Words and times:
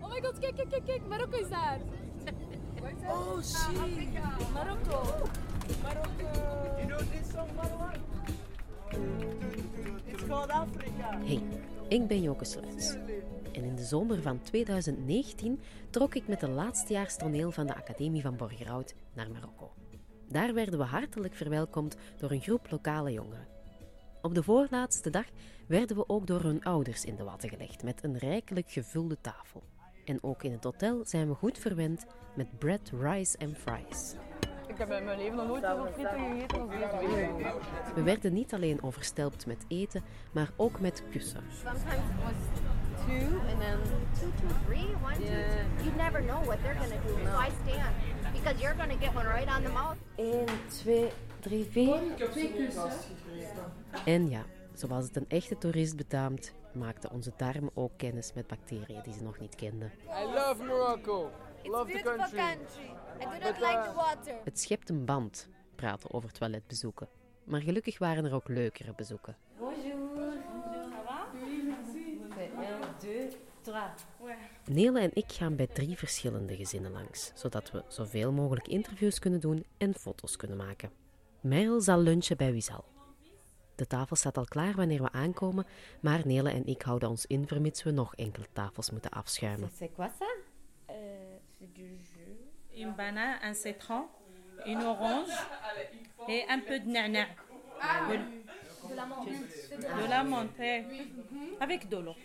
Oh 0.00 0.08
my 0.08 0.20
god, 0.20 0.38
kijk, 0.38 0.56
kijk, 0.56 0.68
kijk, 0.70 0.84
kijk. 0.84 1.06
Marokko 1.08 1.38
is 1.38 1.48
daar. 1.48 1.78
Oh 3.06 3.42
shit! 3.42 4.12
Marokko. 4.52 5.28
You 6.78 6.86
know 6.86 6.98
this 6.98 7.30
song, 7.32 7.48
Marwan? 7.56 7.94
It's 10.06 10.24
called 10.26 10.50
Africa. 10.50 11.18
Hey, 11.24 11.42
ik 11.88 12.06
ben 12.06 12.22
Joke 12.22 12.44
Sluits. 12.44 12.96
En 13.52 13.64
in 13.64 13.76
de 13.76 13.84
zomer 13.84 14.22
van 14.22 14.42
2019 14.42 15.60
trok 15.90 16.14
ik 16.14 16.28
met 16.28 16.40
de 16.40 16.48
laatstejaars 16.48 17.16
toneel 17.16 17.50
van 17.50 17.66
de 17.66 17.74
Academie 17.74 18.22
van 18.22 18.36
Borgerhout 18.36 18.94
naar 19.14 19.30
Marokko. 19.30 19.72
Daar 20.28 20.54
werden 20.54 20.78
we 20.78 20.84
hartelijk 20.84 21.34
verwelkomd 21.34 21.96
door 22.18 22.30
een 22.30 22.40
groep 22.40 22.70
lokale 22.70 23.12
jongeren. 23.12 23.46
Op 24.22 24.34
de 24.34 24.42
voorlaatste 24.42 25.10
dag 25.10 25.26
werden 25.66 25.96
we 25.96 26.08
ook 26.08 26.26
door 26.26 26.40
hun 26.42 26.64
ouders 26.64 27.04
in 27.04 27.16
de 27.16 27.24
watten 27.24 27.48
gelegd 27.48 27.82
met 27.82 28.04
een 28.04 28.18
rijkelijk 28.18 28.70
gevulde 28.70 29.16
tafel. 29.20 29.62
En 30.10 30.18
ook 30.22 30.42
in 30.42 30.52
het 30.52 30.64
hotel 30.64 31.04
zijn 31.04 31.28
we 31.28 31.34
goed 31.34 31.58
verwend 31.58 32.06
met 32.34 32.58
bread, 32.58 32.90
rice 33.00 33.38
en 33.38 33.54
fries. 33.54 34.14
Ik 34.66 34.78
heb 34.78 34.90
in 34.92 35.04
mijn 35.04 35.18
leven 35.18 35.36
nog 35.36 35.46
nooit 35.46 35.64
zoveel 35.64 35.92
frieten 35.92 36.18
gegeten 36.18 36.60
als 36.60 36.70
deze. 37.00 37.94
We 37.94 38.02
werden 38.02 38.32
niet 38.32 38.54
alleen 38.54 38.82
overstelpt 38.82 39.46
met 39.46 39.64
eten, 39.68 40.02
maar 40.32 40.50
ook 40.56 40.80
met 40.80 41.02
kussen. 41.10 41.42
Sometimes 41.64 41.94
it 41.94 42.22
was 42.24 42.34
two 43.06 43.38
and 43.50 43.60
then 43.60 43.78
two, 44.20 44.30
two, 44.40 44.54
three, 44.66 44.86
one, 45.02 45.14
two, 45.14 45.24
two. 45.76 45.84
You 45.84 45.96
never 45.96 46.22
know 46.22 46.44
what 46.44 46.58
they're 46.62 46.78
gonna 46.80 47.00
do. 47.06 47.12
So 47.24 47.40
I 47.40 47.50
stand 47.62 47.94
because 48.32 48.60
you're 48.60 48.76
gonna 48.76 48.98
get 49.00 49.14
one 49.14 49.26
right 49.26 49.56
on 49.56 49.62
the 49.62 49.72
mouth. 49.72 49.96
1, 50.14 50.46
2, 50.84 51.10
3, 51.40 51.64
4. 51.70 52.00
En 54.04 54.28
ja, 54.28 54.42
zoals 54.80 55.04
het 55.04 55.16
een 55.16 55.28
echte 55.28 55.58
toerist 55.58 55.96
betaamt, 55.96 56.54
maakten 56.74 57.10
onze 57.10 57.32
darmen 57.36 57.70
ook 57.74 57.92
kennis 57.96 58.32
met 58.32 58.46
bacteriën 58.46 59.02
die 59.02 59.12
ze 59.12 59.22
nog 59.22 59.38
niet 59.38 59.54
kenden. 59.54 59.92
I 60.04 60.24
love 60.24 60.64
Morocco. 60.64 61.30
love 61.64 61.92
the 61.92 62.02
country. 62.02 62.38
I 63.20 63.38
do 63.38 63.44
not 63.44 63.58
like 63.58 63.82
the 63.84 63.92
water. 63.94 64.34
Het 64.44 64.60
schept 64.60 64.88
een 64.88 65.04
band, 65.04 65.48
praten 65.74 66.12
over 66.12 66.32
toiletbezoeken. 66.32 67.08
Maar 67.44 67.60
gelukkig 67.60 67.98
waren 67.98 68.24
er 68.24 68.34
ook 68.34 68.48
leukere 68.48 68.92
bezoeken. 68.96 69.36
Nele 74.64 75.00
en 75.00 75.10
ik 75.14 75.32
gaan 75.32 75.56
bij 75.56 75.66
drie 75.66 75.96
verschillende 75.96 76.56
gezinnen 76.56 76.92
langs, 76.92 77.32
zodat 77.34 77.70
we 77.70 77.84
zoveel 77.88 78.32
mogelijk 78.32 78.68
interviews 78.68 79.18
kunnen 79.18 79.40
doen 79.40 79.64
en 79.78 79.94
foto's 79.94 80.36
kunnen 80.36 80.56
maken. 80.56 80.90
Merel 81.40 81.80
zal 81.80 81.98
lunchen 81.98 82.36
bij 82.36 82.52
Wizal. 82.52 82.84
De 83.80 83.86
tafel 83.86 84.16
staat 84.16 84.36
al 84.36 84.44
klaar 84.44 84.74
wanneer 84.74 85.02
we 85.02 85.12
aankomen, 85.12 85.66
maar 86.00 86.26
Nele 86.26 86.50
en 86.50 86.66
ik 86.66 86.82
houden 86.82 87.08
ons 87.08 87.26
in 87.26 87.46
vermits 87.46 87.82
we 87.82 87.90
nog 87.90 88.14
enkele 88.14 88.46
tafels 88.52 88.90
moeten 88.90 89.10
afschuimen. 89.10 89.70
C'est 89.78 89.94
quoi 89.94 90.08
ça? 90.08 90.26
une 92.74 92.94
banane, 92.96 93.38
un 93.42 93.54
citron, 93.54 94.02
une 94.66 94.82
orange 94.82 95.32
et 96.28 96.44
un 96.48 96.60
peu 96.60 96.78
de 96.80 96.90
nana. 96.90 97.26
De 98.88 98.94
la 98.94 99.06
menthe. 99.06 99.32
De 100.02 100.08
la 100.08 100.22
menthe 100.24 100.84
avec 101.58 101.88
de 101.88 101.96
l'eau. 101.96 102.16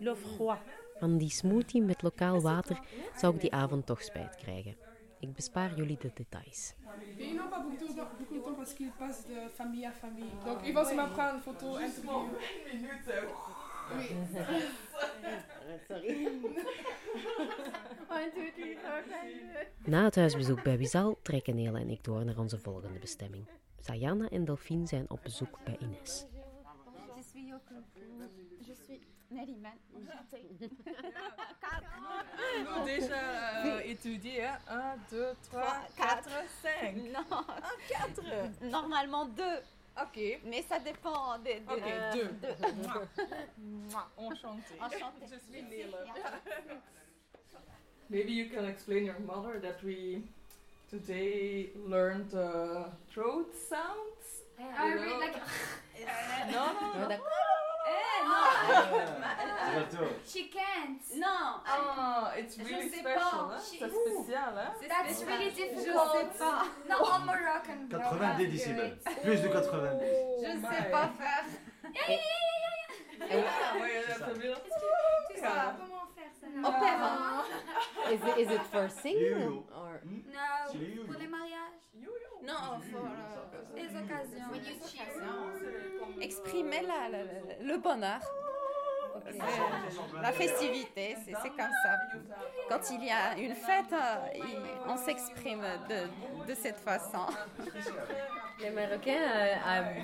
L'eau 0.00 0.16
froide. 0.16 0.60
Van 0.98 1.18
die 1.18 1.30
smoothie 1.30 1.82
met 1.82 2.02
lokaal 2.02 2.40
water 2.40 2.80
zou 3.16 3.34
ik 3.34 3.40
die 3.40 3.52
avond 3.52 3.86
toch 3.86 4.02
spijt 4.02 4.36
krijgen. 4.36 4.76
Ik 5.20 5.32
bespaar 5.32 5.74
jullie 5.74 5.98
de 6.00 6.10
details. 6.14 6.74
Parce 8.66 8.78
qu'ils 8.78 8.90
passent 8.90 9.28
de 9.28 9.48
famille 9.48 9.86
à 9.86 9.92
famille. 9.92 10.24
Donc 10.44 10.58
ils 10.66 10.74
vont 10.74 10.84
se 10.84 10.92
mettre 10.92 11.12
prendre 11.12 11.34
une 11.36 11.40
photo, 11.40 11.78
interview. 11.78 12.10
Oui. 13.94 14.08
Five. 18.08 18.32
Na 19.84 20.04
het 20.04 20.14
huisbezoek 20.14 20.62
bij 20.62 20.78
Wizal 20.78 21.18
trekken 21.22 21.54
Nele 21.54 21.78
en 21.78 21.90
ik 21.90 22.04
door 22.04 22.24
naar 22.24 22.38
onze 22.38 22.58
volgende 22.58 22.98
bestemming. 22.98 23.46
Sayana 23.80 24.28
en 24.28 24.44
Delphine 24.44 24.86
zijn 24.86 25.10
op 25.10 25.20
bezoek 25.22 25.58
bij 25.64 25.76
Ines. 25.78 26.26
Enchantée. 29.32 30.48
Nous 32.78 32.84
déjà 32.84 33.64
euh, 33.66 33.80
étudié, 33.84 34.44
hein? 34.44 34.58
1, 34.68 34.96
2, 35.10 35.34
3, 35.50 35.62
4, 35.96 36.28
5. 36.62 36.94
Non, 37.12 37.24
4. 37.88 38.22
normalement 38.70 39.24
deux. 39.26 39.58
Ok. 40.00 40.20
Mais 40.44 40.62
ça 40.62 40.78
dépend 40.78 41.38
des. 41.38 41.60
des- 41.60 41.72
Ok, 41.74 41.82
euh, 41.86 42.12
deux. 42.12 42.28
deux. 42.42 42.54
Mouah, 43.58 44.08
Enchanté. 44.16 44.74
Enchantée. 44.80 45.26
Je 45.30 45.38
suis. 45.38 45.60
Ja. 45.80 45.86
Maybe 48.10 48.32
you 48.32 48.48
can 48.50 48.64
explain 48.66 49.04
your 49.04 49.18
mother 49.18 49.58
that 49.60 49.82
we 49.82 50.22
today 50.88 51.70
learned 51.88 52.32
uh, 52.34 52.90
throat 53.10 53.52
sounds? 53.68 54.44
I 54.58 54.94
read 54.94 55.18
like 55.18 55.36
No, 56.52 56.72
no, 56.80 57.08
no. 57.08 57.16
She 60.26 60.48
can't. 60.50 61.00
Non. 61.16 61.60
Oh, 61.66 62.28
it's 62.36 62.56
Je 62.56 62.64
really 62.64 62.88
sais 62.90 63.00
special, 63.00 63.20
pas. 63.20 63.54
hein? 63.54 63.60
She- 63.60 63.78
C'est 63.78 63.90
spécial, 63.90 64.54
hein? 64.58 64.72
That's 64.88 65.22
really 65.24 65.50
Je 65.50 65.54
difficult. 65.56 66.12
sais 66.12 66.38
pas. 66.38 66.62
Not 66.88 67.00
all 67.04 67.20
Moroccan. 67.24 67.88
girls 67.88 68.02
90 68.02 68.24
have 68.24 68.36
to 68.38 68.44
do 68.44 68.50
décibels. 68.50 68.92
it. 68.92 69.22
Plus 69.22 69.40
de 69.42 69.48
90. 69.48 70.04
Je 70.04 70.46
Oh 70.46 70.46
sais 70.46 70.56
my. 70.56 70.90
pas 70.90 71.08
faire. 71.18 71.44
Ah, 73.28 73.78
ouais, 73.80 74.02
ça 74.08 75.76
Opéra. 76.64 77.44
Is 78.12 78.20
it, 78.22 78.38
is 78.38 78.50
it 78.52 78.62
for 78.70 78.88
singing 78.88 79.64
or? 79.74 80.00
No, 80.04 80.72
les 80.72 80.78
yo-yo. 80.88 81.04
pour 81.04 81.14
les 81.20 81.26
mariages, 81.26 81.80
Non, 82.42 82.80
pour 82.92 83.00
euh, 83.04 83.74
les 83.74 83.88
occasions. 83.88 84.50
When 84.50 84.64
you 84.64 84.76
cheer. 84.86 86.20
exprimer 86.20 86.82
la, 86.82 87.08
la- 87.08 87.24
la- 87.24 87.58
le 87.72 87.78
bonheur. 87.78 88.20
C'est 89.30 89.38
La 90.22 90.30
festivité, 90.30 91.16
c'est 91.24 91.32
comme 91.50 91.72
ça. 91.82 91.98
Quand 92.68 92.90
il 92.90 93.04
y 93.04 93.10
a 93.10 93.36
une 93.38 93.54
fête, 93.54 93.90
euh, 93.92 94.42
on 94.86 94.96
s'exprime 94.98 95.62
de, 95.88 96.46
de 96.46 96.54
cette 96.54 96.76
façon. 96.78 97.26
Les 98.60 98.70
Marocains 98.70 99.12
euh, 99.34 99.54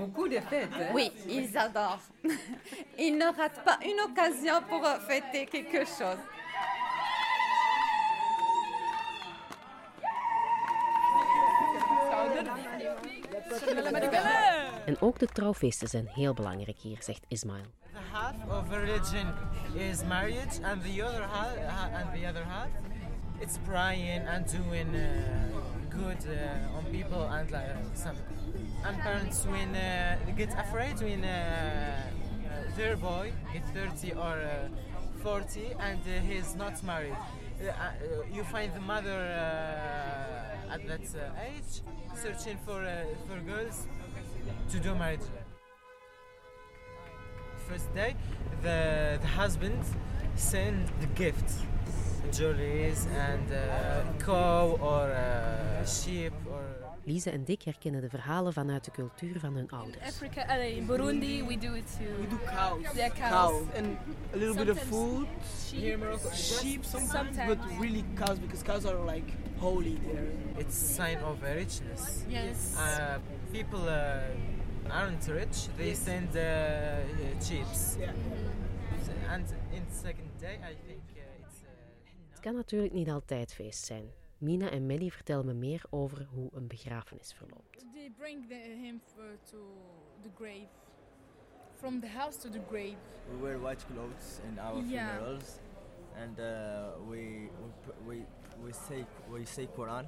ont 0.01 0.07
beaucoup 0.07 0.29
de 0.29 0.41
fêtes. 0.41 0.71
hein? 0.81 0.91
Oui, 0.95 1.13
ils 1.29 1.57
adorent. 1.59 2.01
Ils 2.99 3.17
ne 3.17 3.27
ratent 3.37 3.63
pas 3.65 3.79
une 3.85 4.01
occasion 4.01 4.63
pour 4.69 4.85
euh, 4.85 4.99
fêter 5.01 5.45
quelque 5.47 5.85
chose. 5.85 6.19
En 14.93 15.01
ook 15.01 15.19
de 15.19 15.27
trouwfeesten 15.27 15.89
zijn 15.89 16.09
heel 16.09 16.35
belangrijk 16.35 16.79
hier, 16.79 16.97
zegt 17.01 17.25
Ismail. 17.29 17.65
The 17.93 17.99
half 18.11 18.35
of 18.49 18.71
religion 18.71 19.27
is 19.75 20.05
marriage, 20.05 20.63
and 20.63 20.83
the 20.83 21.05
other 21.05 21.23
half, 21.23 21.57
and 21.93 22.21
the 22.21 22.29
other 22.29 22.45
half, 22.45 22.69
it's 23.39 23.59
praying 23.65 24.29
and 24.29 24.51
doing 24.51 24.95
uh, 24.95 25.01
good 25.89 26.27
uh, 26.27 26.77
on 26.77 26.85
people 26.91 27.29
and 27.29 27.51
like 27.51 27.75
some. 27.95 28.17
And 28.85 28.99
parents 28.99 29.45
when 29.45 29.75
uh, 29.75 30.37
get 30.37 30.53
afraid 30.59 31.01
when 31.01 31.25
uh, 31.25 32.11
their 32.77 32.97
boy 32.97 33.33
get 33.53 33.65
30 33.75 34.13
or 34.13 34.37
uh, 34.37 34.69
40 35.23 35.75
and 35.79 36.01
uh, 36.07 36.21
he's 36.29 36.55
not 36.55 36.83
married. 36.83 37.17
Uh, 37.17 37.69
uh, 37.69 38.35
you 38.35 38.45
find 38.45 38.75
the 38.75 38.81
mother 38.81 39.19
uh, 39.19 40.75
at 40.75 40.87
that 40.87 41.07
uh, 41.15 41.47
age 41.49 41.81
searching 42.15 42.59
for 42.67 42.85
uh, 42.85 43.05
for 43.27 43.41
girls 43.41 43.87
to 44.71 44.81
do 44.81 44.95
marriage 44.95 45.21
first 47.73 47.95
day, 47.95 48.15
the, 48.63 49.19
the 49.21 49.27
husband 49.27 49.83
send 50.37 50.89
the 51.01 51.07
gift, 51.15 51.49
jewelries 52.31 53.07
and 53.13 53.51
uh, 53.51 54.03
cow 54.25 54.77
or 54.81 55.11
uh, 55.11 55.85
sheep 55.87 56.35
or. 56.51 56.82
Lise 57.05 57.31
en 57.31 57.45
Dick 57.45 57.63
herkennen 57.63 58.01
de 58.01 58.09
verhalen 58.09 58.53
vanuit 58.53 58.85
de 58.85 58.91
cultuur 58.91 59.39
van 59.41 59.55
hun 59.55 59.71
ouders. 59.71 60.05
Africa, 60.07 60.59
uh, 60.59 60.77
in 60.77 60.87
Burundi, 60.87 61.43
we 61.47 61.59
do 61.59 61.75
it 61.75 61.85
too. 61.99 62.21
We 62.21 62.29
do 62.29 62.37
cows. 62.45 62.95
Yeah, 62.95 63.11
cows. 63.15 63.31
Cows. 63.31 63.75
And 63.77 63.87
a 64.35 64.37
little 64.37 64.55
bit 64.65 64.69
of 64.77 64.79
food. 64.83 65.27
Here 65.73 65.93
in 65.93 65.99
Morocco. 65.99 66.31
Sheep 66.31 66.85
sometimes, 66.85 67.11
Sometimes. 67.13 67.57
but 67.57 67.79
really 67.81 68.05
cows 68.15 68.39
because 68.39 68.63
cows 68.63 68.85
are 68.85 69.15
like 69.15 69.33
holy 69.59 69.99
there. 70.07 70.29
It's 70.59 70.95
sign 70.95 71.23
of 71.25 71.43
uh, 71.43 71.55
richness. 71.55 72.25
Yes. 72.29 72.75
Uh, 72.77 73.19
people 73.53 73.81
uh, 73.89 74.91
aren't 74.91 75.27
rich. 75.27 75.69
They 75.77 75.95
send 75.95 76.29
uh, 76.37 76.43
chips. 77.41 77.97
Yeah. 77.99 78.13
And 79.29 79.45
in 79.73 79.83
the 79.89 79.95
second 80.03 80.31
day, 80.41 80.55
I 80.63 80.75
think 80.87 81.03
uh, 81.17 81.23
it's. 81.47 81.63
Uh, 81.63 81.69
Het 82.31 82.41
kan 82.41 82.55
natuurlijk 82.55 82.93
niet 82.93 83.09
altijd 83.11 83.55
feest 83.55 83.85
zijn. 83.85 84.05
Mina 84.43 84.71
en 84.71 84.87
Melly 84.87 85.11
vertellen 85.11 85.47
me 85.47 85.55
meer 85.55 85.85
over 85.91 86.27
hoe 86.35 86.51
een 86.55 86.67
begrafenis 86.67 87.33
verloopt. 87.33 87.85
They 87.95 88.11
bring 88.19 88.49
the, 88.49 88.55
him 88.55 89.01
for, 89.15 89.39
to 89.51 89.57
the 90.23 90.31
grave. 90.35 90.67
From 91.75 92.01
the 92.01 92.09
house 92.09 92.39
to 92.39 92.49
the 92.51 92.61
grave. 92.69 92.97
We 93.31 93.41
wear 93.43 93.59
white 93.61 93.85
clothes 93.87 94.41
in 94.49 94.59
our 94.59 94.83
Yeah. 94.85 95.09
funerals. 95.09 95.61
and 96.15 96.39
uh, 96.39 96.45
we, 97.09 97.49
we 97.63 97.71
we 98.07 98.27
we 98.65 98.73
say 98.73 99.07
we 99.31 99.45
say 99.47 99.67
Quran, 99.77 100.07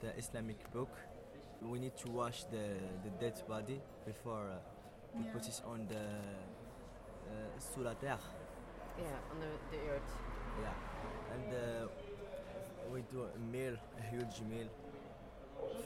the 0.00 0.16
Islamic 0.16 0.70
book. 0.72 0.90
We 1.60 1.78
need 1.78 1.96
to 2.04 2.10
wash 2.10 2.44
the 2.44 2.78
the 3.02 3.10
dead 3.18 3.42
body 3.48 3.80
before 4.06 4.46
uh, 4.48 4.58
we 5.14 5.24
Yeah. 5.24 5.32
put 5.32 5.46
it 5.48 5.62
on 5.64 5.86
the 5.88 6.04
uh, 7.30 7.82
la 7.84 7.94
terre. 7.94 8.18
Yeah, 8.98 9.30
on 9.32 9.40
the, 9.40 9.52
the 9.70 9.80
earth. 9.92 10.12
Yeah, 10.62 10.74
and 11.34 11.52
uh, 11.52 11.88
we 12.92 13.00
do 13.12 13.24
a 13.24 13.38
meal, 13.52 13.76
a 13.98 14.02
huge 14.10 14.40
meal 14.50 14.68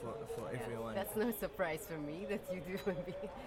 for 0.01 0.13
for 0.35 0.45
Yeah, 0.51 0.59
everyone. 0.61 0.95
That's 0.95 1.15
no 1.15 1.31
surprise 1.31 1.85
for 1.89 1.97
me 1.97 2.25
that 2.29 2.41
you 2.53 2.61
do 2.71 2.77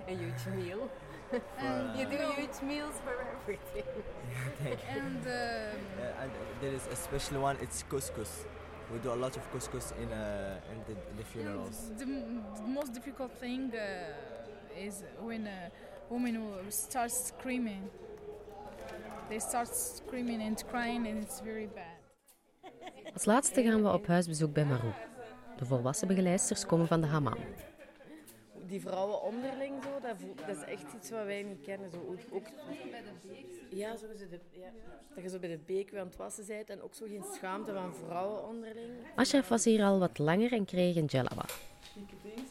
a, 0.08 0.14
huge 0.14 0.44
meal. 0.56 0.90
And 1.58 1.98
you 1.98 2.06
do 2.06 2.16
uh, 2.16 2.32
huge 2.40 2.58
meals 2.62 2.94
for 3.04 3.14
everything. 3.34 3.84
Yeah, 4.32 4.64
Thank 4.64 4.80
you. 4.94 5.00
And 5.02 5.22
um, 5.26 5.80
Uh, 6.00 6.22
and 6.22 6.30
there 6.60 6.74
is 6.78 6.86
a 6.92 6.96
special 6.96 7.40
one. 7.42 7.56
It's 7.60 7.82
couscous. 7.92 8.32
We 8.92 8.98
do 9.00 9.10
a 9.12 9.20
lot 9.24 9.36
of 9.36 9.44
couscous 9.52 9.92
in 10.02 10.08
uh, 10.12 10.72
in 10.72 10.78
the, 10.88 10.94
the 11.18 11.24
funerals. 11.32 11.76
the, 11.98 12.04
m- 12.04 12.42
the 12.56 12.68
most 12.78 12.92
difficult 12.98 13.32
thing 13.44 13.72
uh, 13.74 14.86
is 14.86 15.04
when 15.20 15.46
a 15.46 15.70
woman 16.10 16.34
starts 16.70 17.16
screaming. 17.32 17.90
They 19.28 19.40
start 19.40 19.68
screaming 19.68 20.40
and 20.42 20.56
crying, 20.70 21.06
and 21.06 21.22
it's 21.24 21.40
very 21.40 21.66
bad. 21.66 21.97
Als 23.14 23.24
laatste 23.24 23.62
gaan 23.62 23.82
we 23.82 23.92
op 23.92 24.06
huisbezoek 24.06 24.52
bij 24.52 24.64
Marou. 24.64 24.92
De 25.56 25.64
volwassen 25.64 26.08
begeleidsters 26.08 26.66
komen 26.66 26.86
van 26.86 27.00
de 27.00 27.06
hammam. 27.06 27.36
Die 28.66 28.80
vrouwen 28.80 29.22
onderling 29.22 29.82
zo, 29.82 29.88
dat, 30.00 30.16
dat 30.46 30.56
is 30.56 30.62
echt 30.62 30.92
iets 30.96 31.10
wat 31.10 31.24
wij 31.24 31.42
niet 31.42 31.60
kennen. 31.60 31.90
Zo, 31.90 31.96
ook, 31.96 32.18
ook, 32.32 32.46
ja, 33.70 33.96
zo 33.96 34.06
is 34.14 34.20
het, 34.20 34.40
ja, 34.50 34.68
dat 35.14 35.24
je 35.24 35.30
zo 35.30 35.38
bij 35.38 35.48
de 35.48 35.58
beek 35.66 35.90
weer 35.90 36.00
aan 36.00 36.06
het 36.06 36.16
wassen 36.16 36.46
bent 36.46 36.70
en 36.70 36.82
ook 36.82 36.94
zo 36.94 37.06
geen 37.06 37.24
schaamte 37.34 37.72
van 37.72 37.94
vrouwen 37.94 38.46
onderling. 38.48 38.90
Ashraf 39.14 39.48
was 39.48 39.64
hier 39.64 39.84
al 39.84 39.98
wat 39.98 40.18
langer 40.18 40.52
en 40.52 40.64
kreeg 40.64 40.96
een 40.96 41.04
jellaba. 41.04 41.44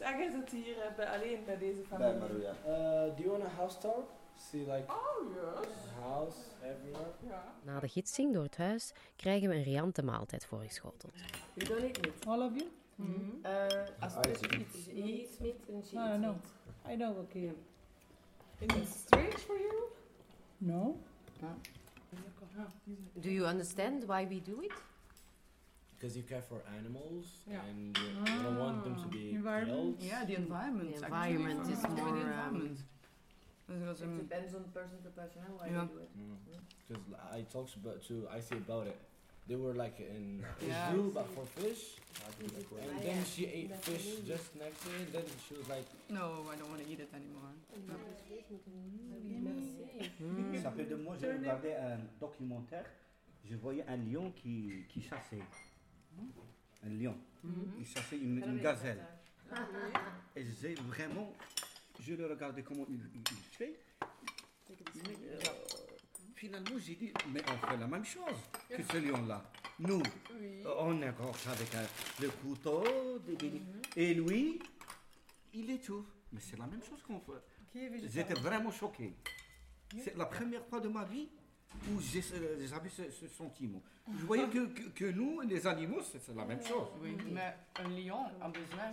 En 0.00 0.18
jij 0.18 0.30
zit 0.30 0.50
hier 0.50 0.80
eh, 0.80 0.96
bij, 0.96 1.06
alleen 1.06 1.38
bij 1.46 1.58
deze 1.58 1.82
familie? 1.88 2.42
Uh, 2.42 2.72
do 3.16 3.22
you 3.22 3.28
want 3.28 3.44
a 3.44 3.48
house 3.56 3.78
tour? 3.78 4.04
See 4.38 4.58
like 4.64 4.84
Oh, 4.88 5.26
yes. 5.34 5.68
the 5.84 6.02
house 6.02 6.36
everywhere. 6.62 7.12
Ja. 7.26 7.42
Na 7.64 7.80
de 7.80 7.88
gidsing 7.88 8.32
door 8.34 8.42
het 8.42 8.56
huis 8.56 8.92
krijgen 9.16 9.48
we 9.48 9.54
een 9.54 9.62
riante 9.62 10.02
maaltijd 10.02 10.44
voorgeschoteld. 10.46 11.12
You 11.54 11.68
don't 11.68 11.82
eat 11.82 12.00
meat? 12.02 12.26
All 12.26 12.42
of 12.42 12.52
you? 12.54 12.68
Uh, 13.00 13.66
als 13.98 14.14
I 14.14 14.20
dus 14.20 14.40
eat 14.40 14.50
he 14.94 15.02
eats 15.02 15.38
meat 15.38 15.54
and 15.72 15.86
she 15.86 15.94
I 15.96 15.98
eats 15.98 16.16
know. 16.16 16.34
meat. 16.34 16.92
I 16.92 16.96
know, 16.96 17.18
okay. 17.18 17.52
Is 18.58 18.76
it 18.76 18.88
strange 18.88 19.38
for 19.38 19.56
you? 19.58 19.72
No? 20.58 20.96
Do 23.20 23.30
you 23.30 23.46
understand 23.46 24.04
why 24.06 24.26
we 24.28 24.40
do 24.40 24.60
it? 24.62 24.72
Because 25.94 26.16
you 26.16 26.24
care 26.26 26.42
for 26.42 26.60
animals 26.78 27.26
Yeah. 27.46 27.60
and 27.68 27.96
you, 27.98 28.42
don't 28.42 28.58
want 28.58 28.82
them 28.84 28.96
to 28.96 29.08
be 29.08 29.30
Environment. 29.30 29.98
killed. 29.98 30.02
Yeah, 30.10 30.24
the 30.26 30.34
environment. 30.36 30.94
The 30.96 31.04
actually, 31.04 31.30
environment 31.34 31.70
is 31.70 31.82
more, 31.82 31.94
the 31.96 32.02
um, 32.02 32.16
environment. 32.18 32.78
Because, 33.68 34.00
It 34.02 34.16
depends 34.16 34.54
on 34.54 34.64
person 34.72 34.98
to 35.04 35.10
person 35.10 35.42
how 35.46 35.52
why 35.58 35.68
Yeah. 35.68 35.84
do 35.84 35.98
it. 36.00 36.10
Because 36.88 37.04
I 37.32 37.42
talked 37.52 37.76
about 37.76 38.02
to 38.08 38.26
Icy 38.32 38.56
about 38.56 38.86
it. 38.86 38.96
They 39.46 39.56
were 39.56 39.74
like 39.74 40.00
in 40.00 40.44
Yeah. 40.66 40.92
zoo, 40.92 41.10
but 41.14 41.26
for 41.34 41.44
fish. 41.46 41.96
And 42.40 42.50
Ah, 42.96 43.00
then 43.02 43.24
she 43.24 43.44
ate 43.46 43.68
That's 43.70 43.84
fish 43.86 44.06
amazing. 44.06 44.26
just 44.26 44.56
next 44.56 44.82
to 44.84 44.88
it. 45.00 45.12
Then 45.12 45.24
she 45.46 45.54
was 45.54 45.68
like, 45.68 45.84
no, 46.10 46.44
I 46.52 46.56
don't 46.56 46.68
want 46.70 46.82
to 46.82 46.88
eat 46.90 47.00
it 47.00 47.12
anymore. 47.14 47.52
Hmm. 50.18 50.56
Ça 50.62 50.70
fait 50.72 50.84
deux 50.84 50.96
mois, 50.96 51.16
j'ai 51.20 51.30
regardé 51.32 51.72
un 51.74 51.98
documentaire. 52.20 52.84
Je 53.44 53.56
voyais 53.56 53.84
un 53.88 53.96
lion 53.96 54.30
qui, 54.32 54.84
qui 54.88 55.00
chassait. 55.02 55.42
Un 56.84 56.88
lion. 56.90 57.14
Il 57.78 57.86
chassait 57.86 58.16
une, 58.18 58.42
une 58.42 58.58
gazelle. 58.60 59.04
Et 60.36 60.42
je 60.44 60.50
disais 60.50 60.74
vraiment, 60.74 61.32
je 62.00 62.14
le 62.14 62.26
regardais 62.26 62.62
comment 62.62 62.86
il, 62.88 62.94
il- 63.14 63.22
il 63.30 63.56
fait. 63.56 63.80
Mais, 64.94 65.16
euh, 65.24 65.38
finalement, 66.34 66.78
j'ai 66.78 66.94
dit, 66.94 67.12
mais 67.32 67.42
on 67.48 67.66
fait 67.66 67.76
la 67.76 67.86
même 67.86 68.04
chose 68.04 68.36
que 68.68 68.82
ce 68.82 68.96
lion-là. 68.98 69.42
Nous, 69.80 70.02
euh, 70.32 70.74
on 70.80 71.00
accroche 71.02 71.46
avec 71.46 71.74
un- 71.74 72.22
le 72.22 72.28
couteau. 72.30 72.84
des- 73.26 73.36
des- 73.36 73.62
Et 73.96 74.14
lui, 74.14 74.58
il 75.54 75.70
étouffe. 75.70 76.06
Mais 76.32 76.40
c'est 76.40 76.58
la 76.58 76.66
même 76.66 76.82
chose 76.82 77.02
qu'on 77.02 77.20
fait. 77.20 77.42
J'étais 78.08 78.34
vraiment 78.34 78.70
choqué. 78.70 79.14
C'est 80.04 80.16
la 80.16 80.26
première 80.26 80.64
fois 80.66 80.80
de 80.80 80.88
ma 80.88 81.04
vie 81.04 81.28
où 81.90 82.00
j'avais 82.00 82.88
ce, 82.90 83.10
ce 83.10 83.28
sentiment. 83.28 83.82
Je 84.18 84.24
voyais 84.26 84.48
que, 84.48 84.66
que, 84.66 84.82
que 84.90 85.04
nous, 85.10 85.40
les 85.42 85.66
animaux, 85.66 86.00
c'est 86.02 86.18
c'est 86.20 86.34
la 86.34 86.44
même 86.44 86.62
chose. 86.64 86.88
Oui, 87.00 87.16
mais 87.30 87.54
un 87.76 87.88
lion 87.88 88.24
a 88.40 88.48
besoin 88.48 88.92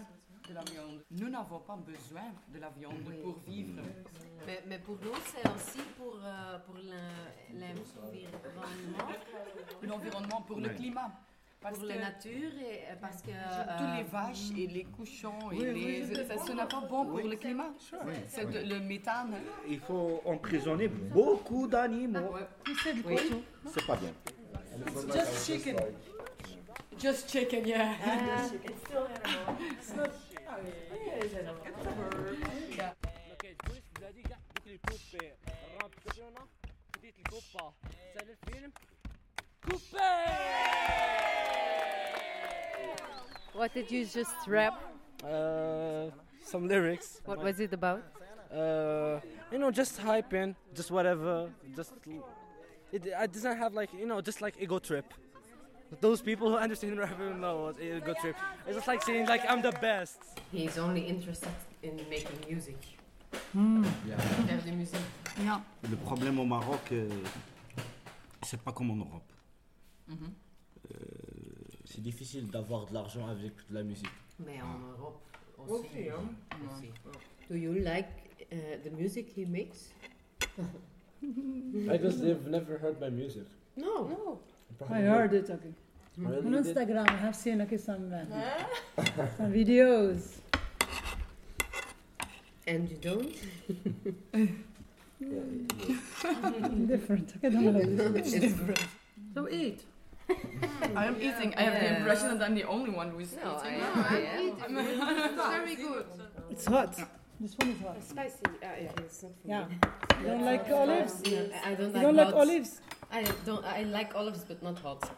de 0.49 0.53
la 0.53 0.61
viande. 0.63 1.01
Nous 1.11 1.29
n'avons 1.29 1.59
pas 1.59 1.75
besoin 1.77 2.23
de 2.53 2.59
la 2.59 2.69
viande 2.69 2.93
Oui. 3.07 3.15
pour 3.23 3.39
vivre. 3.47 3.81
Mais, 4.45 4.61
mais 4.67 4.79
pour 4.79 4.95
nous, 5.03 5.11
c'est 5.25 5.47
aussi 5.49 5.79
pour, 5.97 6.19
euh, 6.23 6.59
pour 6.59 6.75
l'en- 6.75 7.59
l'environnement, 7.59 9.07
L'environnement, 9.81 10.41
pour 10.41 10.59
le 10.59 10.69
climat. 10.69 11.11
Parce 11.61 11.79
pour 11.79 11.87
que 11.87 11.93
la 11.93 11.99
nature 11.99 12.51
et 12.61 12.91
euh, 12.91 12.95
parce 13.01 13.21
que... 13.23 13.31
tous 13.31 13.83
euh, 13.83 13.95
les 13.97 14.03
vaches 14.03 14.51
et 14.55 14.67
les 14.67 14.83
cochons, 14.83 15.51
et 15.51 15.55
Oui, 15.57 15.65
les, 15.73 16.03
oui. 16.03 16.15
ça, 16.27 16.37
ce 16.45 16.51
n'est 16.51 16.65
pas 16.67 16.81
bon 16.87 17.05
pour 17.05 17.15
Oui. 17.15 17.27
le 17.27 17.35
climat. 17.37 17.69
C'est 18.27 18.43
le 18.65 18.79
méthane. 18.81 19.33
Il 19.67 19.79
faut 19.79 20.21
emprisonner 20.25 20.87
beaucoup 20.87 21.65
d'animaux. 21.67 22.35
C'est 22.83 22.93
du 22.93 23.01
cochon. 23.01 23.41
C'est 23.73 23.85
pas 23.87 23.95
bien. 23.95 24.11
Just 25.11 25.45
chicken. 25.47 25.75
Just 26.99 27.29
chicken, 27.31 27.65
yeah. 27.67 27.93
Ah, 28.05 28.45
it's 28.63 29.87
still 29.87 30.03
animal. 30.54 30.54
It's 30.54 30.54
not. 30.54 30.60
Oh, 30.60 30.96
yeah, 31.06 31.24
it's 31.24 31.34
animal. 31.34 31.62
اوكي 33.30 33.54
تقول 33.54 33.82
زادي 34.00 34.22
قاعد 34.22 34.42
دوك 34.56 34.66
لي 34.66 34.78
كوبي 34.78 35.32
الرامب 35.74 35.94
كوبيونا 36.08 36.46
بديت 36.96 37.14
الكوبا 37.18 37.72
سال 38.14 38.30
الفيلم 38.30 38.72
What 43.54 43.74
did 43.74 43.90
you 43.90 44.06
just 44.06 44.36
rap? 44.46 44.74
Uh, 45.24 46.10
some 46.42 46.66
lyrics. 46.68 47.20
What 47.26 47.38
was 47.42 47.60
it 47.60 47.72
about? 47.72 48.02
Uh, 48.52 49.20
you 49.52 49.58
know, 49.58 49.70
just 49.70 50.00
hyping, 50.00 50.54
just 50.74 50.90
whatever, 50.90 51.50
just. 51.76 51.92
It, 52.92 53.06
it 53.06 53.32
doesn't 53.32 53.56
have 53.58 53.72
like 53.74 53.90
you 53.92 54.06
know, 54.06 54.20
just 54.20 54.40
like 54.40 54.54
ego 54.58 54.78
trip. 54.78 55.06
Those 56.01 56.21
people 56.21 56.49
who 56.49 56.57
understand 56.57 56.97
rap 57.03 57.17
know 57.19 57.63
what 57.65 57.81
ego 57.81 58.13
trip. 58.21 58.35
It's 58.67 58.75
just 58.75 58.87
like 58.87 59.03
saying 59.03 59.27
like 59.27 59.41
I'm 59.49 59.61
the 59.61 59.71
best. 59.71 60.17
He 60.51 60.65
is 60.65 60.77
only 60.77 61.01
interested 61.01 61.55
in 61.83 61.97
making 62.09 62.39
music. 62.49 62.77
Yeah. 63.53 64.17
Faire 64.47 64.61
de 64.65 64.71
musique. 64.71 64.99
Ja. 65.45 65.61
Le 65.89 65.95
problème 65.97 66.39
au 66.39 66.45
Maroc, 66.45 66.91
euh, 66.91 67.09
c'est 68.43 68.61
pas 68.61 68.71
comme 68.71 68.91
en 68.91 68.95
Europe. 68.97 69.31
Mhm. 70.07 70.31
c'est 71.85 72.01
difficile 72.01 72.47
d'avoir 72.49 72.85
de 72.85 72.93
l'argent 72.93 73.27
avec 73.27 73.53
de 73.69 73.73
la 73.73 73.83
musique. 73.83 74.09
Mais 74.39 74.61
en 74.61 74.79
Europe 74.91 75.21
aussi. 75.57 75.71
Aussi, 75.73 76.09
hein. 76.09 76.29
Aussi. 76.67 76.91
Do 77.49 77.55
you 77.55 77.73
like 77.73 78.07
uh, 78.51 78.55
the 78.83 78.91
music 78.91 79.29
he 79.35 79.45
makes? 79.45 79.93
I 81.23 81.97
guess 81.97 82.17
they've 82.17 82.47
never 82.47 82.77
heard 82.77 82.99
my 82.99 83.09
music. 83.09 83.45
No. 83.77 84.07
No. 84.07 84.39
I 84.89 85.01
heard 85.01 85.33
it, 85.33 85.49
okay. 85.49 85.73
Really 86.17 86.37
On 86.37 86.51
did? 86.63 86.65
Instagram, 86.75 87.09
I 87.09 87.15
have 87.17 87.35
seen 87.35 87.61
okay, 87.61 87.77
some, 87.77 88.13
uh, 88.13 89.03
some 89.37 89.51
videos. 89.51 90.37
And 92.67 92.89
you 92.89 92.97
don't? 92.97 93.35
Different. 96.87 97.33
Okay, 97.37 97.49
don't 97.49 97.65
know. 97.73 98.15
It's 98.15 98.31
different. 98.31 98.79
So 99.33 99.49
eat. 99.49 99.83
I 100.95 101.05
am 101.05 101.15
eating. 101.17 101.53
I 101.55 101.61
have 101.63 101.73
the 101.79 101.85
Yeah. 101.85 101.97
impression 101.97 102.37
that 102.39 102.45
I'm 102.49 102.55
the 102.55 102.63
only 102.63 102.89
one 102.91 103.09
who 103.11 103.19
is 103.19 103.33
No, 103.35 103.59
eating. 103.59 103.81
I- 103.81 104.15
I 104.15 104.19
am. 104.39 104.77
It's 104.77 105.47
very 105.57 105.75
good. 105.75 106.05
It's 106.49 106.65
hot. 106.65 106.95
This 107.39 107.53
one 107.57 107.69
is 107.69 107.79
hot. 107.81 108.03
Spicy. 108.03 108.37
Ah, 108.45 108.49
yeah, 108.81 108.91
it's 108.97 109.21
not 109.23 109.31
for 109.41 109.47
Yeah. 109.47 109.65
me. 109.67 109.75
You 110.21 110.27
don't 110.27 110.45
like 110.45 110.69
olives? 110.71 111.21
I 111.63 111.73
don't 111.75 111.93
You 111.95 112.01
don't 112.01 112.15
like 112.15 112.33
olives? 112.33 112.81
I 113.11 113.23
don't. 113.45 113.63
I 113.65 113.83
like 113.83 114.15
olives, 114.15 114.43
but 114.43 114.61
not 114.61 114.77
hot. 114.79 115.09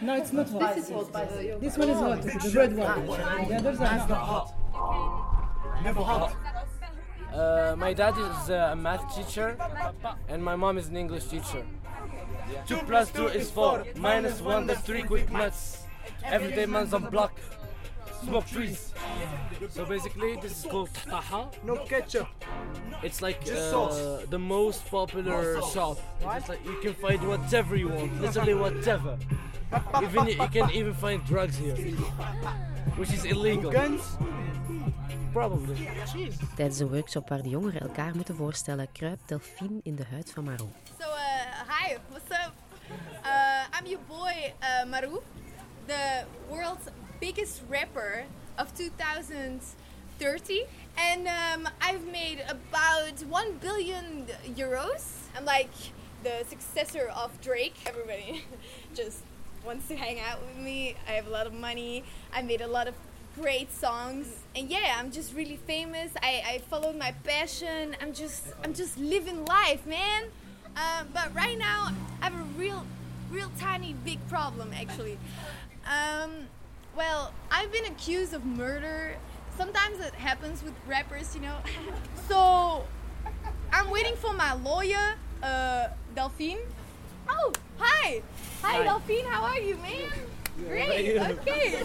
No, 0.00 0.14
it's 0.16 0.32
not 0.32 0.48
hot. 0.50 0.74
This 0.74 0.86
is 0.86 0.92
hot. 0.92 1.06
Spicy. 1.08 1.54
This 1.60 1.78
one 1.78 1.90
is 1.90 1.98
hot. 1.98 2.22
The 2.22 2.52
red 2.54 2.76
one. 2.76 3.06
The 3.48 3.56
others 3.56 3.80
are 3.80 3.96
not 3.96 4.10
hot. 4.10 5.82
Never 5.82 6.02
hot. 6.02 6.36
Uh, 7.32 7.74
my 7.76 7.92
dad 7.92 8.16
is 8.16 8.50
uh, 8.50 8.70
a 8.72 8.76
math 8.76 9.14
teacher, 9.14 9.56
and 10.28 10.42
my 10.42 10.56
mom 10.56 10.78
is 10.78 10.88
an 10.88 10.96
English 10.96 11.24
teacher. 11.24 11.64
Two 12.66 12.78
plus 12.78 13.10
two 13.10 13.26
is 13.26 13.50
four. 13.50 13.84
Minus 13.96 14.40
one, 14.40 14.66
that's 14.66 14.82
three 14.82 15.02
quick 15.02 15.30
maths. 15.32 15.84
Everyday 16.24 16.66
man's 16.66 16.94
on 16.94 17.10
block. 17.10 17.32
Smoke 18.22 18.46
trees. 18.46 18.94
So 19.70 19.84
basically, 19.84 20.36
this 20.36 20.64
is 20.64 20.70
called 20.70 20.90
tahtaha. 20.92 21.52
No 21.64 21.76
ketchup. 21.84 22.28
It's 23.02 23.20
like 23.20 23.40
uh, 23.52 24.26
the 24.30 24.38
most 24.38 24.88
popular 24.90 25.60
shop. 25.72 25.98
It's 26.20 26.48
like 26.48 26.64
you 26.64 26.78
can 26.80 26.94
find 26.94 27.20
whatever 27.28 27.76
you 27.76 27.88
want, 27.88 28.20
literally 28.20 28.54
whatever. 28.54 29.18
even 30.02 30.26
you 30.28 30.48
can 30.48 30.70
even 30.70 30.94
find 30.94 31.24
drugs 31.26 31.56
here, 31.58 31.76
which 32.96 33.12
is 33.12 33.24
illegal. 33.24 33.70
Guns? 33.70 34.16
Probably. 35.32 35.88
Tijdens 36.56 36.78
een 36.78 36.88
workshop 36.88 37.28
waar 37.28 37.42
de 37.42 37.48
jongeren 37.48 37.80
elkaar 37.80 38.14
moeten 38.14 38.36
voorstellen, 38.36 38.92
kruipt 38.92 39.28
Delphine 39.28 39.80
in 39.82 39.94
de 39.94 40.04
huid 40.10 40.30
van 40.30 40.44
Marou. 40.44 40.68
So, 41.00 41.08
uh, 41.08 41.14
hi, 41.68 41.96
what's 42.08 42.30
up? 42.30 42.52
Uh, 43.24 43.78
I'm 43.78 43.86
your 43.86 44.02
boy, 44.06 44.52
uh, 44.60 44.90
Maru, 44.90 45.20
the 45.86 46.24
world's 46.48 46.86
biggest 47.20 47.62
rapper 47.68 48.24
of 48.56 48.72
2030. 50.18 50.64
And 50.96 51.26
um, 51.28 51.72
I've 51.80 52.06
made 52.06 52.44
about 52.48 53.20
1 53.20 53.52
billion 53.54 54.26
euros. 54.56 55.18
I'm 55.36 55.44
like 55.44 55.70
the 56.22 56.44
successor 56.48 57.10
of 57.14 57.40
Drake. 57.40 57.74
Everybody 57.86 58.44
just 58.94 59.22
wants 59.64 59.88
to 59.88 59.96
hang 59.96 60.20
out 60.20 60.40
with 60.40 60.56
me. 60.56 60.94
I 61.08 61.12
have 61.12 61.26
a 61.26 61.30
lot 61.30 61.46
of 61.46 61.52
money. 61.52 62.04
I 62.32 62.42
made 62.42 62.60
a 62.60 62.66
lot 62.66 62.86
of 62.86 62.94
great 63.40 63.72
songs. 63.72 64.28
And 64.54 64.70
yeah, 64.70 64.96
I'm 64.98 65.10
just 65.10 65.34
really 65.34 65.56
famous. 65.66 66.12
I, 66.22 66.42
I 66.46 66.58
followed 66.70 66.96
my 66.96 67.12
passion. 67.24 67.96
I'm 68.00 68.12
just 68.12 68.44
I'm 68.62 68.74
just 68.74 68.96
living 68.96 69.44
life, 69.44 69.84
man. 69.86 70.24
Um, 70.76 71.08
but 71.12 71.34
right 71.34 71.58
now, 71.58 71.90
I 72.20 72.24
have 72.24 72.34
a 72.34 72.44
real, 72.58 72.84
real 73.30 73.50
tiny 73.58 73.94
big 74.04 74.26
problem 74.28 74.70
actually. 74.74 75.18
Um, 75.86 76.48
well, 76.96 77.32
I've 77.50 77.72
been 77.72 77.86
accused 77.86 78.34
of 78.34 78.44
murder. 78.44 79.16
Sometimes 79.56 80.00
it 80.00 80.14
happens 80.14 80.62
with 80.62 80.74
rappers, 80.86 81.34
you 81.34 81.40
know. 81.40 81.56
so 82.28 82.84
I'm 83.72 83.90
waiting 83.90 84.16
for 84.16 84.32
my 84.32 84.54
lawyer, 84.54 85.14
uh, 85.42 85.88
Delphine. 86.14 86.58
Oh, 87.28 87.52
hi. 87.78 88.22
Hi, 88.62 88.78
Hi. 88.78 88.84
Delphine. 88.84 89.26
How 89.26 89.44
are 89.44 89.60
you, 89.60 89.76
man? 89.76 90.10
Great. 90.58 90.86
How 90.86 90.92
are 90.92 91.00
you? 91.00 91.38
Okay. 91.40 91.84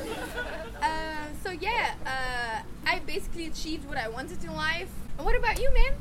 Uh, 0.81 1.25
so 1.43 1.51
yeah, 1.51 1.93
uh, 2.05 2.61
I 2.85 2.99
basically 2.99 3.47
achieved 3.47 3.87
what 3.87 3.97
I 3.97 4.07
wanted 4.07 4.43
in 4.43 4.55
life. 4.55 4.89
And 5.17 5.25
what 5.25 5.35
about 5.35 5.59
you, 5.59 5.73
man? 5.73 5.93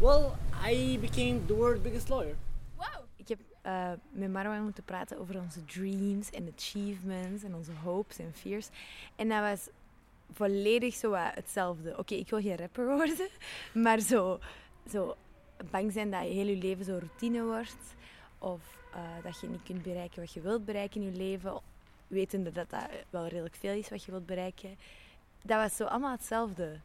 Well, 0.00 0.38
I 0.62 0.98
became 1.00 1.44
the 1.46 1.54
world's 1.54 1.80
biggest 1.80 2.10
lawyer. 2.10 2.36
Ik 3.16 3.28
heb 3.30 3.38
eh, 3.62 3.90
met 4.10 4.32
Marwan 4.32 4.62
moeten 4.62 4.84
praten 4.84 5.18
over 5.18 5.40
onze 5.40 5.64
dreams 5.64 6.30
en 6.30 6.52
achievements 6.56 7.42
en 7.42 7.54
onze 7.54 7.72
hopes 7.82 8.18
en 8.18 8.32
fears. 8.34 8.68
En 9.16 9.28
dat 9.28 9.40
was 9.40 9.68
volledig 10.32 10.94
zo 10.94 11.10
wat 11.10 11.34
hetzelfde. 11.34 11.98
Oké, 11.98 12.14
ik 12.14 12.28
wil 12.30 12.40
geen 12.40 12.56
rapper 12.56 12.86
worden, 12.96 13.28
maar 13.72 14.00
zo, 14.00 14.38
zo 14.90 15.14
bang 15.70 15.92
zijn 15.92 16.10
dat 16.10 16.22
je 16.22 16.28
heel 16.28 16.46
je 16.46 16.56
leven 16.56 16.84
zo 16.84 16.98
routine 16.98 17.42
wordt. 17.42 17.76
Of 18.38 18.60
eh, 18.94 19.00
dat 19.22 19.40
je 19.40 19.48
niet 19.48 19.62
kunt 19.62 19.82
bereiken 19.82 20.20
wat 20.20 20.32
je 20.32 20.40
wilt 20.40 20.64
bereiken 20.64 21.00
in 21.02 21.10
je 21.10 21.16
leven. 21.16 21.60
Wetende 22.06 22.52
dat 22.52 22.70
dat 22.70 22.88
wel 23.10 23.26
redelijk 23.26 23.54
veel 23.54 23.72
is 23.74 23.88
wat 23.88 24.04
je 24.04 24.10
wilt 24.10 24.26
bereiken. 24.26 24.76
Dat 25.42 25.58
was 25.62 25.76
zo 25.76 25.84
allemaal 25.84 26.12
hetzelfde. 26.12 26.78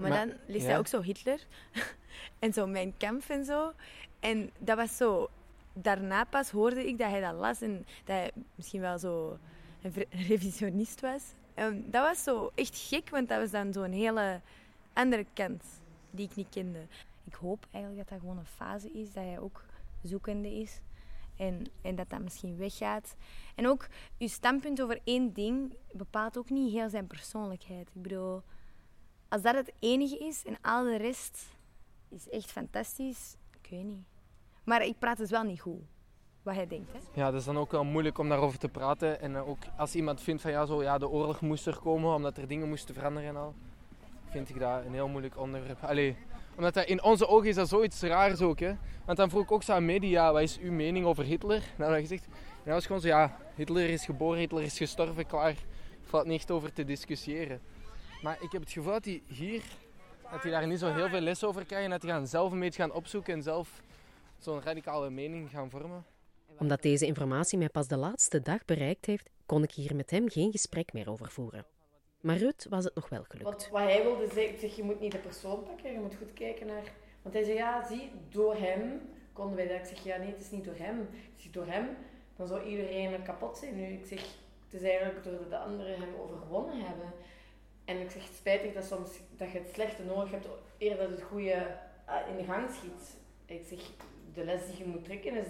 Maar, 0.00 0.10
Maar- 0.10 0.26
dan 0.26 0.36
leest 0.46 0.62
ja. 0.62 0.68
hij 0.68 0.78
ook 0.78 0.86
zo 0.86 1.02
Hitler. 1.02 1.40
en 2.38 2.52
zo 2.52 2.66
mijn 2.66 2.94
kamp 2.96 3.22
en 3.28 3.44
zo. 3.44 3.72
En 4.20 4.50
dat 4.58 4.76
was 4.76 4.96
zo... 4.96 5.28
Daarna 5.76 6.24
pas 6.24 6.50
hoorde 6.50 6.86
ik 6.88 6.98
dat 6.98 7.10
hij 7.10 7.20
dat 7.20 7.34
las 7.34 7.60
en 7.60 7.86
dat 8.04 8.16
hij 8.16 8.30
misschien 8.54 8.80
wel 8.80 8.98
zo 8.98 9.38
een 9.82 9.94
revisionist 10.28 11.00
was. 11.00 11.22
En 11.54 11.90
dat 11.90 12.06
was 12.06 12.22
zo 12.22 12.50
echt 12.54 12.78
gek, 12.78 13.10
want 13.10 13.28
dat 13.28 13.38
was 13.40 13.50
dan 13.50 13.72
zo'n 13.72 13.92
hele 13.92 14.40
andere 14.92 15.26
kant 15.32 15.64
die 16.10 16.26
ik 16.28 16.36
niet 16.36 16.48
kende. 16.50 16.86
Ik 17.24 17.34
hoop 17.34 17.66
eigenlijk 17.70 18.02
dat 18.02 18.08
dat 18.08 18.20
gewoon 18.20 18.38
een 18.38 18.46
fase 18.56 18.90
is, 18.90 19.12
dat 19.12 19.24
hij 19.24 19.38
ook 19.38 19.64
zoekende 20.02 20.54
is. 20.54 20.80
En, 21.36 21.66
en 21.82 21.94
dat 21.94 22.10
dat 22.10 22.20
misschien 22.20 22.56
weggaat. 22.56 23.16
En 23.54 23.66
ook, 23.68 23.86
je 24.16 24.28
standpunt 24.28 24.82
over 24.82 25.00
één 25.04 25.32
ding 25.32 25.74
bepaalt 25.92 26.38
ook 26.38 26.50
niet 26.50 26.72
heel 26.72 26.88
zijn 26.88 27.06
persoonlijkheid. 27.06 27.88
Ik 27.94 28.02
bedoel, 28.02 28.42
als 29.28 29.42
dat 29.42 29.54
het 29.54 29.72
enige 29.78 30.18
is 30.18 30.44
en 30.44 30.56
al 30.62 30.84
de 30.84 30.96
rest 30.96 31.46
is 32.08 32.28
echt 32.28 32.52
fantastisch, 32.52 33.36
ik 33.62 33.70
weet 33.70 33.84
niet. 33.84 34.04
Maar 34.64 34.84
ik 34.84 34.98
praat 34.98 35.16
dus 35.16 35.30
wel 35.30 35.42
niet 35.42 35.60
goed, 35.60 35.82
wat 36.44 36.54
hij 36.54 36.66
denkt. 36.66 36.92
Hè? 36.92 36.98
Ja, 37.12 37.30
dat 37.30 37.40
is 37.40 37.46
dan 37.46 37.58
ook 37.58 37.70
wel 37.70 37.84
moeilijk 37.84 38.18
om 38.18 38.28
daarover 38.28 38.58
te 38.58 38.68
praten. 38.68 39.20
En 39.20 39.36
eh, 39.36 39.48
ook 39.48 39.62
als 39.76 39.94
iemand 39.94 40.20
vindt 40.20 40.42
van 40.42 40.50
ja, 40.50 40.66
zo, 40.66 40.82
ja, 40.82 40.98
de 40.98 41.08
oorlog 41.08 41.40
moest 41.40 41.66
er 41.66 41.78
komen 41.78 42.14
omdat 42.14 42.36
er 42.36 42.48
dingen 42.48 42.68
moesten 42.68 42.94
veranderen 42.94 43.28
en 43.28 43.36
al. 43.36 43.54
Vind 44.24 44.48
ik 44.48 44.58
dat 44.58 44.84
een 44.84 44.92
heel 44.92 45.08
moeilijk 45.08 45.38
onderwerp. 45.38 45.82
Allee, 45.82 46.16
omdat 46.56 46.74
dat 46.74 46.86
in 46.86 47.02
onze 47.02 47.28
ogen 47.28 47.48
is 47.48 47.54
dat 47.54 47.68
zoiets 47.68 48.02
raars 48.02 48.40
ook. 48.40 48.58
Hè? 48.60 48.74
Want 49.04 49.18
dan 49.18 49.30
vroeg 49.30 49.42
ik 49.42 49.52
ook 49.52 49.62
zo 49.62 49.72
aan 49.72 49.84
media, 49.84 50.32
wat 50.32 50.42
is 50.42 50.58
uw 50.58 50.72
mening 50.72 51.06
over 51.06 51.24
Hitler? 51.24 51.62
Nou, 51.76 51.90
dat 51.92 52.00
gezegd, 52.00 52.24
en 52.24 52.30
dat 52.64 52.74
was 52.74 52.86
gewoon 52.86 53.00
zo, 53.00 53.08
ja, 53.08 53.36
Hitler 53.54 53.88
is 53.88 54.04
geboren, 54.04 54.38
Hitler 54.38 54.62
is 54.62 54.76
gestorven, 54.76 55.26
klaar. 55.26 55.54
Valt 56.02 56.26
niet 56.26 56.38
echt 56.38 56.50
over 56.50 56.72
te 56.72 56.84
discussiëren. 56.84 57.60
Maar 58.22 58.36
ik 58.40 58.52
heb 58.52 58.60
het 58.60 58.72
gevoel 58.72 58.92
dat 58.92 59.04
hij 59.04 59.22
hier, 59.26 59.62
dat 60.30 60.42
hij 60.42 60.50
daar 60.50 60.66
niet 60.66 60.78
zo 60.78 60.92
heel 60.92 61.08
veel 61.08 61.20
les 61.20 61.44
over 61.44 61.64
krijgt. 61.64 61.84
En 61.84 61.90
dat 61.90 62.02
hij 62.02 62.26
zelf 62.26 62.52
een 62.52 62.60
beetje 62.60 62.82
gaan 62.82 62.92
opzoeken 62.92 63.34
en 63.34 63.42
zelf 63.42 63.82
zo'n 64.38 64.62
radicale 64.62 65.10
mening 65.10 65.50
gaan 65.50 65.70
vormen. 65.70 66.04
Omdat 66.58 66.82
deze 66.82 67.06
informatie 67.06 67.58
mij 67.58 67.68
pas 67.68 67.88
de 67.88 67.96
laatste 67.96 68.42
dag 68.42 68.64
bereikt 68.64 69.06
heeft, 69.06 69.30
kon 69.46 69.62
ik 69.62 69.72
hier 69.72 69.96
met 69.96 70.10
hem 70.10 70.28
geen 70.28 70.50
gesprek 70.50 70.92
meer 70.92 71.10
over 71.10 71.30
voeren. 71.30 71.66
Maar 72.20 72.36
Ruud 72.36 72.66
was 72.68 72.84
het 72.84 72.94
nog 72.94 73.08
wel 73.08 73.24
gelukt. 73.28 73.70
Wat 73.70 73.82
hij 73.82 74.02
wilde 74.02 74.26
zeggen, 74.26 74.48
ik 74.48 74.58
zeg, 74.58 74.76
je 74.76 74.82
moet 74.82 75.00
niet 75.00 75.12
de 75.12 75.18
persoon 75.18 75.62
pakken, 75.62 75.92
je 75.92 75.98
moet 75.98 76.14
goed 76.14 76.32
kijken 76.32 76.66
naar... 76.66 76.92
Want 77.22 77.34
hij 77.34 77.44
zei, 77.44 77.56
ja, 77.56 77.86
zie, 77.86 78.10
door 78.28 78.56
hem 78.56 79.00
konden 79.32 79.56
wij 79.56 79.68
dat. 79.68 79.76
Ik 79.76 79.84
zeg, 79.84 80.04
ja, 80.04 80.16
nee, 80.16 80.30
het 80.30 80.40
is 80.40 80.50
niet 80.50 80.64
door 80.64 80.76
hem. 80.76 81.00
Ik 81.12 81.42
zeg, 81.42 81.52
door 81.52 81.66
hem, 81.66 81.88
dan 82.36 82.46
zou 82.46 82.64
iedereen 82.64 83.22
kapot 83.22 83.58
zijn 83.58 83.76
nu. 83.76 83.86
Ik 83.86 84.06
zeg, 84.06 84.20
het 84.64 84.82
is 84.82 84.82
eigenlijk 84.82 85.24
doordat 85.24 85.50
de 85.50 85.58
anderen 85.58 86.00
hem 86.00 86.14
overwonnen 86.22 86.80
hebben. 86.80 87.12
En 87.84 88.00
ik 88.00 88.10
zeg, 88.10 88.22
het 88.22 88.30
is 88.30 88.36
spijtig 88.36 88.72
dat, 88.72 88.84
soms, 88.84 89.10
dat 89.36 89.50
je 89.50 89.58
het 89.58 89.70
slechte 89.72 90.02
nodig 90.02 90.30
hebt, 90.30 90.46
eerder 90.78 90.98
dat 90.98 91.10
het 91.10 91.22
goede 91.22 91.76
ah, 92.04 92.28
in 92.28 92.36
de 92.36 92.44
gang 92.44 92.70
schiet. 92.70 93.16
Ik 93.46 93.66
zeg, 93.68 93.78
de 94.32 94.44
les 94.44 94.66
die 94.66 94.78
je 94.78 94.86
moet 94.86 95.04
trekken 95.04 95.36
is, 95.36 95.46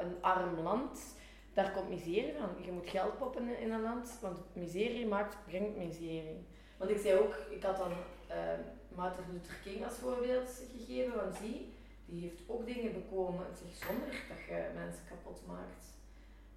een 0.00 0.16
arm 0.20 0.60
land, 0.62 1.16
daar 1.54 1.72
komt 1.72 1.88
miserie 1.88 2.34
van. 2.38 2.64
Je 2.64 2.72
moet 2.72 2.90
geld 2.90 3.18
poppen 3.18 3.58
in 3.58 3.72
een 3.72 3.82
land, 3.82 4.18
want 4.20 4.38
miserie 4.52 5.06
maakt, 5.06 5.36
brengt 5.46 5.76
miserie. 5.76 6.46
Want 6.76 6.90
ik 6.90 6.98
zei 6.98 7.18
ook, 7.18 7.34
ik 7.50 7.62
had 7.62 7.76
dan 7.76 7.92
eh, 8.26 8.36
Martin 8.94 9.24
Luther 9.32 9.58
King 9.64 9.84
als 9.84 9.94
voorbeeld 9.94 10.62
gegeven, 10.76 11.16
want 11.16 11.36
zie, 11.36 11.72
die 12.06 12.22
heeft 12.22 12.40
ook 12.46 12.66
dingen 12.66 12.92
bekomen. 12.92 13.46
Ik 13.50 13.56
zeg, 13.56 13.88
zonder 13.88 14.24
dat 14.28 14.44
je 14.48 14.70
mensen 14.74 15.04
kapot 15.08 15.40
maakt. 15.46 15.84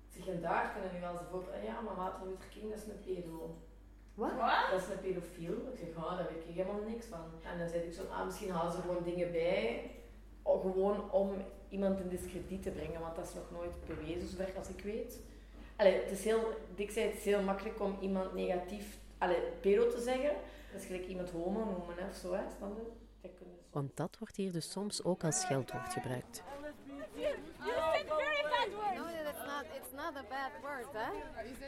Ik 0.08 0.24
zeg, 0.24 0.34
en 0.36 0.42
daar 0.42 0.72
kunnen 0.72 0.94
nu 0.94 1.00
wel 1.00 1.12
eens 1.12 1.30
voor, 1.32 1.44
ah 1.56 1.64
ja, 1.64 1.82
maar 1.82 1.96
Martin 1.96 2.28
Luther 2.28 2.50
King, 2.50 2.70
dat 2.70 2.80
is 2.80 2.88
een 2.88 3.04
pedo. 3.06 3.58
Wat? 4.14 4.32
Dat 4.72 4.82
is 4.82 4.88
een 4.88 5.00
pedofiel. 5.02 5.54
Ik 5.72 5.78
zeg, 5.80 5.96
ah, 5.96 6.18
daar 6.18 6.28
weet 6.34 6.44
ik 6.48 6.56
helemaal 6.56 6.90
niks 6.90 7.06
van. 7.06 7.26
En 7.52 7.60
dan 7.60 7.70
zei 7.70 7.82
ik 7.84 7.94
zo, 7.94 8.04
ah, 8.12 8.26
misschien 8.26 8.52
halen 8.52 8.74
ze 8.74 8.82
gewoon 8.82 9.04
dingen 9.04 9.32
bij, 9.32 9.92
gewoon 10.44 11.12
om 11.12 11.30
iemand 11.72 12.00
in 12.00 12.10
discrediet 12.10 12.64
te 12.64 12.70
brengen, 12.70 13.02
want 13.02 13.16
dat 13.16 13.28
is 13.28 13.34
nog 13.34 13.52
nooit 13.52 13.86
bewezen, 13.86 14.28
zover 14.28 14.58
als 14.58 14.70
ik 14.70 14.84
weet. 14.84 15.20
Allee, 15.76 15.94
het 15.94 16.12
is 16.12 16.24
heel, 16.24 16.44
ik 16.76 16.92
zei, 16.92 17.06
het 17.06 17.18
is 17.18 17.26
heel 17.26 17.42
makkelijk 17.42 17.82
om 17.82 17.98
iemand 18.02 18.34
negatief, 18.34 18.98
allee, 19.18 19.42
pedo 19.62 19.88
te 19.90 20.02
zeggen. 20.02 20.34
Dat 20.72 20.82
is 20.82 20.86
gelijk 20.86 21.08
iemand 21.08 21.30
homo 21.30 21.60
noemen 21.60 22.10
of 22.10 22.16
zo, 22.16 22.34
hè, 22.34 22.42
Want 23.72 23.98
dat 23.98 24.18
wordt 24.20 24.36
hier 24.36 24.52
dus 24.52 24.72
soms 24.72 25.04
ook 25.04 25.24
als 25.24 25.42
scheldwoord 25.42 25.94
gebruikt. 25.94 26.44
No, 28.96 29.06
that's 29.24 29.46
not. 29.46 29.81
It's 29.92 30.00
not 30.00 30.16
a 30.16 30.24
bad 30.30 30.52
word, 30.64 30.86
huh? 30.94 31.12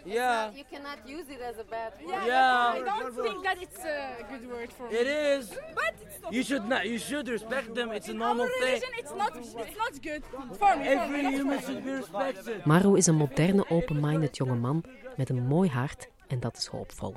Yeah. 0.05 0.45
not- 0.45 0.55
you 0.57 0.63
cannot 0.73 0.99
use 1.05 1.27
it 1.29 1.41
as 1.41 1.57
a 1.59 1.63
bad 1.65 1.91
word. 1.99 2.09
Yeah, 2.09 2.25
Yeah. 2.25 2.73
I 2.77 2.79
don't 2.79 3.15
think 3.25 3.43
that 3.43 3.57
it's 3.61 3.83
a 3.83 4.23
good 4.31 4.45
word 4.49 4.71
for 4.71 4.87
me. 4.87 4.95
It 4.95 5.07
is. 5.07 5.49
But 5.75 5.93
it's 6.01 6.21
not. 6.23 6.31
You 6.33 6.43
should 6.43 6.65
not. 6.69 6.85
You 6.91 6.99
should 6.99 7.27
respect 7.27 7.75
them. 7.75 7.91
It's 7.91 8.07
a 8.07 8.11
In 8.11 8.17
normal 8.19 8.45
thing. 8.47 8.61
religion, 8.63 8.91
it's 9.01 9.13
not. 9.21 9.31
It's 9.35 9.77
not 9.83 9.93
good 10.01 10.23
for 10.59 10.71
me. 10.77 10.87
Every 10.87 11.21
human 11.35 11.59
should 11.65 11.83
be 11.83 11.91
respected. 11.91 12.65
Maru 12.65 12.95
is 12.97 13.07
een 13.07 13.15
moderne, 13.15 13.69
open-minded 13.69 14.37
jonge 14.37 14.55
man 14.55 14.83
met 15.17 15.29
een 15.29 15.43
mooi 15.47 15.69
hart 15.69 16.07
en 16.27 16.39
dat 16.39 16.57
is 16.57 16.67
hoopvol. 16.67 17.15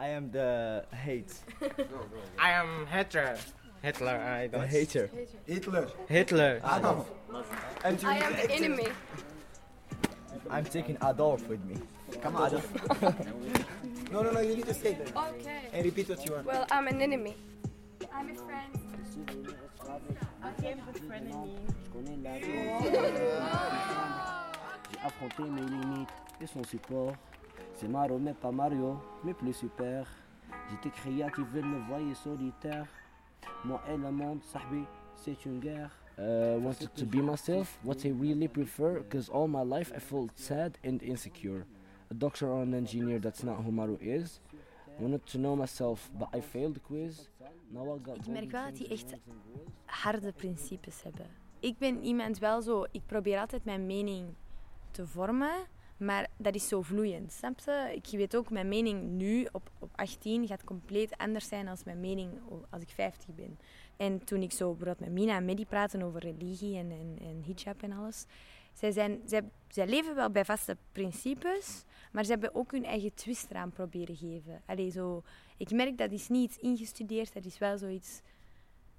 I 0.00 0.06
am 0.18 0.30
the 0.30 0.82
hate. 1.06 1.34
I 2.38 2.50
am 2.60 2.86
Hitler. 2.86 3.36
Hitler, 3.80 4.18
I 4.42 4.48
The 4.48 4.56
don't. 4.56 4.68
hater. 4.68 5.10
Hitler. 5.44 5.86
Hitler. 6.06 6.60
Adolf. 6.62 7.06
And 7.84 8.02
I 8.02 8.18
am 8.18 8.32
the 8.34 8.48
enemy. 8.52 8.86
I'm 10.50 10.64
taking 10.64 10.96
Adolf 11.02 11.46
with 11.48 11.64
me. 11.64 11.76
Come 12.20 12.36
on, 12.36 12.48
Adolf. 12.48 13.02
no, 14.10 14.22
no, 14.22 14.32
no, 14.32 14.40
you 14.40 14.56
need 14.56 14.66
to 14.66 14.74
stay 14.74 14.94
there. 14.94 15.06
Okay. 15.06 15.70
And 15.72 15.84
repeat 15.84 16.08
what 16.08 16.26
you 16.26 16.32
want. 16.32 16.46
Well, 16.46 16.66
I'm 16.70 16.88
an 16.88 17.00
enemy. 17.00 17.36
I'm 18.12 18.30
a 18.30 18.34
friend. 18.34 18.78
Okay, 20.58 20.72
I'm 20.72 20.80
a 20.88 20.92
friend 21.06 21.32
J'ai 24.90 24.98
affronté 25.04 25.42
mes 25.42 25.62
limites 25.62 26.08
et 26.40 26.46
son 26.46 26.64
support. 26.64 27.12
C'est 27.74 27.88
Mario, 27.88 28.18
mais 28.18 28.34
pas 28.34 28.50
Mario, 28.50 29.00
mais 29.24 29.34
plus 29.34 29.52
super. 29.52 30.06
J'étais 30.70 30.90
créatif, 30.90 31.44
elle 31.54 31.64
me 31.64 31.78
voyait 31.86 32.14
solitaire. 32.14 32.86
Moi 33.64 33.80
et 33.88 33.96
le 33.96 34.10
monde, 34.10 34.42
sahbi, 34.42 34.84
c'est 35.16 35.44
une 35.46 35.60
guerre. 35.60 35.90
Uh, 36.20 36.58
wanted 36.58 36.94
to 36.94 37.06
be 37.06 37.22
myself, 37.22 37.78
what 37.82 38.04
I 38.04 38.10
really 38.10 38.46
prefer, 38.48 39.00
because 39.00 39.30
all 39.30 39.48
my 39.48 39.62
life 39.62 39.90
I 39.96 40.00
felt 40.00 40.30
sad 40.34 40.78
and 40.84 41.02
insecure. 41.02 41.64
A 42.10 42.14
doctor 42.14 42.46
or 42.46 42.62
an 42.62 42.74
engineer, 42.74 43.18
that's 43.18 43.42
not 43.42 43.64
who 43.64 43.72
Maru 43.72 43.96
is. 44.00 44.40
Wanted 44.98 45.24
to 45.26 45.38
know 45.38 45.56
myself, 45.56 46.10
but 46.18 46.28
I 46.34 46.40
failed 46.40 46.74
the 46.74 46.80
quiz. 46.80 47.28
Now 47.72 47.94
I 47.94 47.98
got 48.02 48.16
Ik 48.16 48.26
merk 48.26 48.50
wel 48.50 48.64
dat 48.64 48.76
die 48.76 48.88
echt 48.88 49.14
harde 49.84 50.32
principes 50.32 51.02
hebben. 51.02 51.26
Ik 51.60 51.78
ben 51.78 52.02
iemand 52.02 52.38
wel 52.38 52.62
zo, 52.62 52.84
ik 52.90 53.02
probeer 53.06 53.38
altijd 53.38 53.64
mijn 53.64 53.86
mening 53.86 54.28
te 54.90 55.06
vormen, 55.06 55.66
maar 56.00 56.28
dat 56.36 56.54
is 56.54 56.68
zo 56.68 56.82
vloeiend, 56.82 57.32
snap 57.32 57.60
je? 57.64 57.90
Ik 57.94 58.18
weet 58.18 58.36
ook, 58.36 58.50
mijn 58.50 58.68
mening 58.68 59.10
nu 59.10 59.48
op, 59.52 59.70
op 59.78 59.90
18 59.94 60.46
gaat 60.46 60.64
compleet 60.64 61.16
anders 61.16 61.48
zijn 61.48 61.64
dan 61.64 61.76
mijn 61.84 62.00
mening 62.00 62.30
als 62.70 62.82
ik 62.82 62.88
50 62.88 63.34
ben. 63.34 63.58
En 63.96 64.24
toen 64.24 64.42
ik 64.42 64.52
zo 64.52 64.68
bijvoorbeeld 64.68 65.00
met 65.00 65.10
Mina 65.10 65.36
en 65.36 65.44
Medi 65.44 65.66
praten 65.66 66.02
over 66.02 66.20
religie 66.20 66.76
en, 66.76 66.90
en, 66.90 67.16
en 67.20 67.42
hijab 67.46 67.82
en 67.82 67.92
alles, 67.92 68.26
zij, 68.72 68.90
zijn, 68.90 69.20
zij, 69.24 69.42
zij 69.68 69.86
leven 69.86 70.14
wel 70.14 70.30
bij 70.30 70.44
vaste 70.44 70.76
principes, 70.92 71.84
maar 72.12 72.24
ze 72.24 72.30
hebben 72.30 72.54
ook 72.54 72.72
hun 72.72 72.84
eigen 72.84 73.14
twist 73.14 73.50
eraan 73.50 73.70
proberen 73.70 74.16
geven. 74.16 74.62
Allee, 74.66 74.90
zo, 74.90 75.22
ik 75.56 75.70
merk 75.70 75.98
dat 75.98 76.12
is 76.12 76.28
niet 76.28 76.50
iets 76.50 76.58
ingestudeerd, 76.58 77.32
dat 77.32 77.44
is 77.44 77.58
wel 77.58 77.78
zoiets 77.78 78.20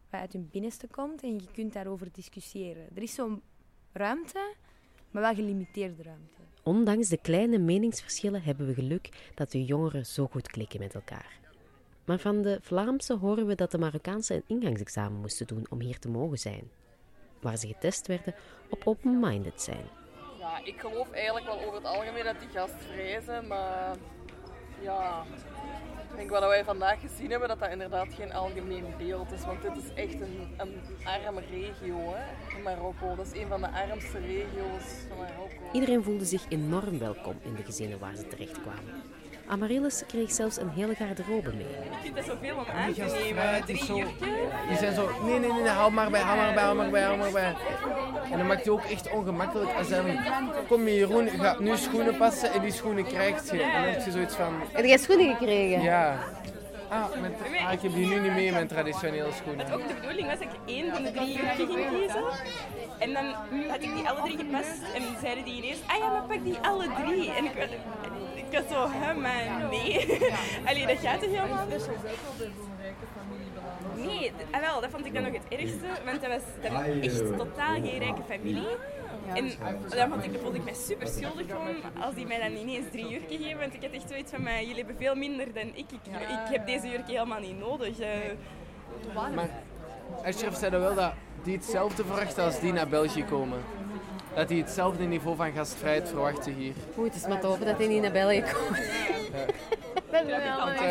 wat 0.10 0.22
uit 0.22 0.34
hun 0.34 0.50
binnenste 0.52 0.88
komt 0.88 1.24
en 1.24 1.34
je 1.34 1.52
kunt 1.52 1.74
daarover 1.74 2.12
discussiëren. 2.12 2.90
Er 2.96 3.02
is 3.02 3.14
zo'n 3.14 3.42
ruimte, 3.92 4.56
maar 5.12 5.22
wel 5.22 5.36
gelimiteerde 5.36 6.04
ruimte. 6.04 6.42
Ondanks 6.64 7.08
de 7.08 7.18
kleine 7.18 7.58
meningsverschillen 7.58 8.42
hebben 8.42 8.68
we 8.68 8.74
geluk 8.74 9.10
dat 9.36 9.52
de 9.52 9.66
jongeren 9.66 10.06
zo 10.06 10.28
goed 10.28 10.48
klikken 10.48 10.80
met 10.80 10.96
elkaar. 10.96 11.40
Maar 12.06 12.20
van 12.20 12.42
de 12.42 12.60
Vlaamse 12.62 13.18
horen 13.18 13.48
we 13.48 13.56
dat 13.56 13.72
de 13.72 13.78
Marokkaanse 13.78 14.34
een 14.34 14.44
ingangsexamen 14.48 15.20
moesten 15.20 15.48
doen 15.48 15.66
om 15.70 15.80
hier 15.80 16.00
te 16.00 16.10
mogen 16.10 16.38
zijn. 16.38 16.72
Waar 17.42 17.58
ze 17.58 17.68
getest 17.68 18.08
werden 18.08 18.36
op 18.70 18.82
open-minded 18.84 19.62
zijn. 19.62 19.86
Ja, 20.40 20.66
ik 20.66 20.80
geloof 20.80 21.12
eigenlijk 21.12 21.46
wel 21.46 21.60
over 21.62 21.74
het 21.74 21.86
algemeen 21.86 22.24
dat 22.24 22.40
die 22.40 22.50
gastvrij 22.50 23.22
zijn, 23.22 23.48
maar 23.48 23.98
ja, 24.82 25.26
wat 26.32 26.50
wij 26.50 26.64
vandaag 26.64 27.00
gezien 27.00 27.30
hebben, 27.30 27.48
dat 27.48 27.60
dat 27.60 27.70
inderdaad 27.70 28.14
geen 28.14 28.34
algemeen 28.34 28.86
beeld 28.98 29.32
is. 29.32 29.46
Want 29.46 29.62
dit 29.62 29.72
is 29.76 29.94
echt 29.94 30.22
een, 30.22 30.54
een 30.58 30.82
arme 31.04 31.42
regio 31.52 32.14
hè, 32.14 32.56
in 32.58 32.64
Marokko. 32.64 33.16
Dat 33.16 33.26
is 33.26 33.42
een 33.42 33.48
van 33.48 33.62
de 33.62 33.70
armste 33.70 34.20
regio's 34.20 34.84
van 35.08 35.18
Marokko. 35.18 35.62
Iedereen 35.72 36.04
voelde 36.04 36.26
zich 36.26 36.46
enorm 36.50 37.00
welkom 37.00 37.40
in 37.42 37.56
de 37.56 37.64
gezinnen 37.64 38.00
waar 38.00 38.16
ze 38.16 38.28
terechtkwamen. 38.28 39.04
Amaryllis 39.52 40.04
kreeg 40.08 40.32
zelfs 40.32 40.58
een 40.58 40.70
hele 40.70 40.96
garderobe 40.96 41.54
mee. 41.54 41.66
Ik 41.66 41.98
vind 42.02 42.16
dat 42.16 42.26
zoveel 42.26 42.56
om 42.56 42.66
aan 42.76 42.86
Die 42.86 42.96
te 42.96 43.20
nemen. 43.24 43.66
Drie 43.66 43.86
zo-. 43.86 44.04
Die 44.68 44.78
zijn 44.78 44.94
zo, 44.94 45.10
nee, 45.24 45.40
nee, 45.40 45.52
nee, 45.52 45.62
nee, 45.62 45.72
hou 45.72 45.92
maar 45.92 46.10
bij, 46.10 46.22
hou 46.22 46.38
maar 46.38 46.54
bij, 46.54 46.64
hou 46.64 46.76
maar 46.76 46.90
bij, 46.90 47.02
hou 47.02 47.18
maar 47.18 47.32
bij. 47.32 47.56
En 48.32 48.38
dan 48.38 48.48
maakt 48.48 48.64
hij 48.64 48.74
ook 48.74 48.84
echt 48.84 49.12
ongemakkelijk. 49.12 49.74
Als 49.78 49.90
hij 49.90 50.20
kom 50.68 50.88
Jeroen, 50.88 51.26
je 51.26 51.30
gaat 51.30 51.60
nu 51.60 51.78
schoenen 51.78 52.18
passen 52.18 52.52
en 52.54 52.62
die 52.62 52.72
schoenen 52.72 53.06
krijgt 53.06 53.50
je. 53.50 53.62
En 53.62 53.82
dan 53.82 53.92
heb 53.92 54.06
je 54.06 54.12
zoiets 54.12 54.36
van... 54.36 54.54
Heb 54.72 54.86
jij 54.86 54.98
schoenen 54.98 55.36
gekregen? 55.36 55.82
Ja. 55.82 56.20
Ah, 56.92 57.06
met, 57.22 57.32
ah, 57.66 57.72
ik 57.74 57.82
heb 57.82 57.94
die 57.94 58.08
nu 58.08 58.20
niet 58.20 58.34
mee, 58.34 58.52
mijn 58.52 58.68
traditionele 58.68 59.32
schoenen. 59.32 59.70
Wat 59.70 59.80
ook 59.82 59.88
de 59.88 59.94
bedoeling 59.94 60.28
was 60.28 60.40
dat 60.40 60.48
ik 60.48 60.60
één 60.66 60.94
van 60.94 61.04
de 61.04 61.12
drie 61.12 61.34
jurken 61.34 61.68
ging 61.68 61.90
kiezen. 61.90 62.24
En 63.00 63.14
dan 63.14 63.26
had 63.70 63.82
ik 63.84 63.94
die 63.96 64.10
alle 64.10 64.22
drie 64.22 64.38
gepast 64.38 64.82
en 64.96 65.02
zeiden 65.22 65.44
die 65.46 65.56
ineens, 65.64 65.80
ah 65.88 65.98
ja, 65.98 66.10
maar 66.12 66.22
pak 66.22 66.44
die 66.44 66.58
alle 66.62 66.88
drie. 67.06 67.32
En 67.32 67.46
ik, 67.46 67.54
was- 67.54 67.78
ik 68.36 68.46
was 68.52 68.78
zo, 68.78 68.88
hè, 68.92 69.14
maar 69.14 69.68
nee. 69.70 70.20
Allee, 70.68 70.86
dat 70.88 70.98
gaat 71.00 71.22
toch 71.22 71.30
helemaal 71.32 71.66
niet? 71.70 71.90
Nee, 74.06 74.32
ah, 74.52 74.60
wel, 74.62 74.82
dat 74.82 74.90
vond 74.90 75.06
ik 75.06 75.14
dan 75.14 75.24
nog 75.24 75.34
het 75.34 75.60
ergste, 75.60 75.86
want 76.06 76.22
dat 76.22 76.30
was, 76.30 76.42
dat 76.62 76.72
was 76.72 76.82
echt 77.02 77.38
totaal 77.38 77.74
geen 77.74 77.98
rijke 78.00 78.22
familie. 78.28 78.68
En 79.34 79.52
dan 79.90 80.10
vond 80.10 80.24
ik, 80.24 80.32
voelde 80.42 80.58
ik 80.58 80.64
mij 80.64 80.74
super 80.74 81.08
schuldig 81.08 81.46
van 81.48 82.02
als 82.04 82.16
die 82.16 82.26
mij 82.26 82.40
dan 82.40 82.52
ineens 82.58 82.86
drie 82.92 83.08
jurken 83.08 83.38
geven. 83.38 83.60
Want 83.60 83.74
ik 83.74 83.82
had 83.82 83.92
echt 83.92 84.10
zoiets 84.10 84.32
van, 84.32 84.44
mij, 84.44 84.62
jullie 84.62 84.78
hebben 84.78 84.96
veel 84.98 85.16
minder 85.16 85.54
dan 85.54 85.64
ik. 85.68 85.76
Ik, 85.92 86.06
ik 86.16 86.50
heb 86.52 86.66
deze 86.66 86.88
jurken 86.88 87.14
helemaal 87.14 87.40
niet 87.40 87.60
nodig. 87.60 88.00
eh. 88.00 88.10
Maar 89.36 89.50
Ashraf 90.26 90.56
zei 90.56 90.72
dan 90.72 90.80
wel 90.82 90.96
dat 90.96 91.14
die 91.44 91.56
hetzelfde 91.56 92.06
verwachten 92.06 92.44
als 92.44 92.60
die 92.60 92.74
naar 92.74 92.88
België 92.88 93.24
komen. 93.26 93.60
Dat 94.36 94.48
die 94.48 94.62
hetzelfde 94.62 95.04
niveau 95.04 95.36
van 95.36 95.52
gastvrijheid 95.52 96.10
verwachten 96.10 96.54
hier. 96.54 96.74
Goed, 96.96 97.06
het 97.06 97.16
is 97.16 97.28
maar 97.28 97.40
te 97.40 97.48
hopen 97.48 97.66
dat 97.66 97.78
hij 97.78 97.88
niet 97.88 98.02
naar 98.02 98.12
België 98.12 98.42
komt. 98.42 98.78
Dat 99.32 99.81
niet 100.12 100.26
niet 100.26 100.38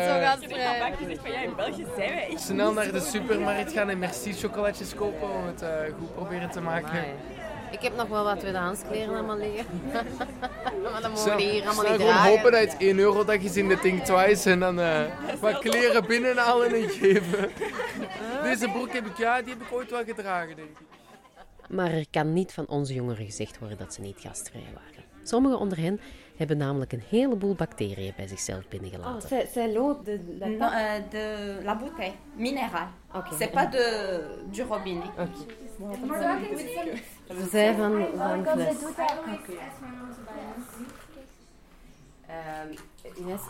zo 0.07 0.97
gezegd 0.99 1.21
van, 1.21 1.31
ja, 1.31 1.41
in 1.41 1.55
België 1.55 1.85
zijn 1.95 2.13
wij 2.13 2.27
echt 2.29 2.41
Snel 2.41 2.73
naar 2.73 2.91
de 2.91 2.99
supermarkt 2.99 3.71
gaan 3.71 3.89
en 3.89 3.99
merci 3.99 4.33
chocolaatjes 4.33 4.95
kopen 4.95 5.29
om 5.29 5.45
het 5.45 5.61
eh, 5.61 5.69
goed 5.99 6.13
proberen 6.13 6.49
te 6.49 6.61
maken. 6.61 6.89
Amai. 6.89 7.13
Ik 7.71 7.81
heb 7.81 7.95
nog 7.95 8.07
wel 8.07 8.23
wat 8.23 8.39
tweedehands 8.39 8.81
kleren 8.89 9.13
allemaal 9.13 9.37
liggen. 9.37 9.65
maar 10.91 11.01
dat 11.01 11.11
mogen 11.11 11.35
we 11.35 11.41
hier 11.41 11.65
allemaal 11.65 11.83
niet 11.83 11.93
gewoon 11.93 12.11
dragen. 12.11 12.29
hopen 12.29 12.51
dat 12.51 12.61
het 12.61 12.75
1 12.77 12.99
euro 12.99 13.25
dat 13.25 13.41
is 13.41 13.57
in 13.57 13.67
de 13.67 13.79
Think 13.79 14.03
Twice 14.03 14.49
en 14.49 14.59
dan 14.59 14.79
eh, 14.79 15.01
wat 15.41 15.59
kleren 15.59 16.05
binnenhalen 16.05 16.73
en 16.73 16.89
geven. 16.89 17.49
Deze 18.43 18.69
broek 18.69 18.93
heb 18.93 19.05
ik, 19.05 19.17
ja, 19.17 19.41
die 19.41 19.53
heb 19.53 19.61
ik 19.61 19.71
ooit 19.71 19.91
wel 19.91 20.03
gedragen, 20.03 20.55
denk 20.55 20.69
ik. 20.69 20.77
Maar 21.69 21.91
er 21.91 22.05
kan 22.11 22.33
niet 22.33 22.53
van 22.53 22.67
onze 22.67 22.93
jongeren 22.93 23.25
gezegd 23.25 23.59
worden 23.59 23.77
dat 23.77 23.93
ze 23.93 24.01
niet 24.01 24.17
gastvrij 24.19 24.67
waren. 24.73 25.00
Sommigen 25.23 25.59
onder 25.59 25.77
hen 25.77 25.99
hebben 26.35 26.57
namelijk 26.57 26.93
een 26.93 27.03
heleboel 27.09 27.55
bacteriën 27.55 28.13
bij 28.15 28.27
zichzelf 28.27 28.67
binnengelaten. 28.67 29.29
c'est 29.29 29.73
l'eau 29.73 29.95
de 30.03 30.19
la 30.39 30.47
non, 30.47 30.71
euh, 30.71 31.09
de 31.09 31.59
la 31.63 31.75
bouteille 31.75 32.13
minérale. 32.35 32.89
C'est 33.39 33.51
pas 33.51 33.69
de, 33.71 33.85
du 34.51 34.63
robinet. 34.63 35.11
Ze 37.27 37.47
zei 37.51 37.75
van, 37.75 38.05
van 38.17 38.45
fles. 38.45 38.77
Um, 42.31 43.27
yes, 43.27 43.41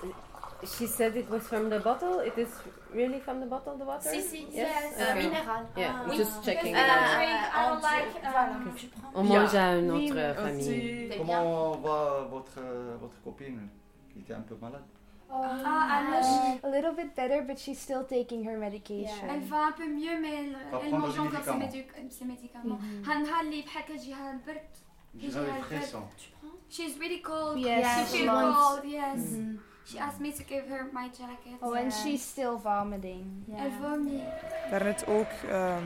She 0.64 0.86
said 0.88 1.16
it 1.16 1.30
was 1.30 1.48
from 1.48 1.70
the 1.70 1.80
bottle. 1.80 2.20
It 2.20 2.38
is 2.38 2.50
really 2.94 3.20
from 3.20 3.40
the 3.40 3.48
bottle, 3.48 3.78
the 3.78 3.86
water? 3.86 4.10
Si, 4.10 4.22
si. 4.22 4.48
Yes, 4.52 4.94
uh, 5.00 5.12
uh, 5.12 5.16
mineral. 5.16 5.66
Yeah, 5.76 6.06
oui. 6.08 6.18
just 6.18 6.44
checking. 6.44 6.76
Uh, 6.76 6.80
uh, 6.80 7.80
like, 7.82 8.24
um, 8.26 8.76
on 9.16 9.24
mange 9.24 9.56
à 9.56 9.78
une 9.78 9.92
autre 9.92 10.36
famille. 10.36 11.10
Comment 11.18 11.72
va 11.82 12.28
votre, 12.30 12.62
votre 13.00 13.22
copine 13.24 13.70
qui 14.14 14.20
était 14.20 14.34
un 14.34 14.42
peu 14.42 14.56
malade? 14.62 14.84
Oh, 15.34 15.40
ah, 15.42 16.04
euh, 16.12 16.68
a 16.68 16.70
little 16.70 16.94
bit 16.94 17.16
better, 17.16 17.42
but 17.42 17.58
she's 17.58 17.80
still 17.80 18.04
taking 18.04 18.44
her 18.44 18.58
medication. 18.58 19.30
Elle 19.30 19.40
va 19.48 19.68
un 19.68 19.72
peu 19.72 19.88
mieux, 19.88 20.20
mais 20.22 20.44
elle, 20.44 20.58
elle 20.84 20.92
mange 20.92 21.18
encore 21.18 21.44
ses, 22.10 22.26
médicaments. 22.26 22.78
Euh, 22.82 23.02
mm-hmm. 23.02 23.10
Hanha, 23.10 23.50
les 23.50 23.64
paquets, 23.64 23.98
j'ai 23.98 24.12
un 24.12 24.42
Tu 25.18 25.30
prends? 25.30 26.10
She's 26.70 26.98
really 27.00 27.22
cold. 27.22 27.58
Yes. 27.60 28.12
Cold, 28.12 28.84
yes. 28.84 29.20
Mm-hmm. 29.20 29.58
She 29.86 30.00
asked 30.00 30.20
me 30.20 30.32
to 30.32 30.44
give 30.48 30.68
her 30.70 30.90
my 30.94 31.10
jacket. 31.18 31.62
Oh, 31.62 31.76
and 31.76 31.94
she's 31.94 32.22
still 32.22 32.58
vomiting. 32.64 33.46
Elle 33.58 33.72
vomit. 33.82 34.22
Daarnet 34.70 35.08
ook 35.08 35.50
ehm, 35.50 35.84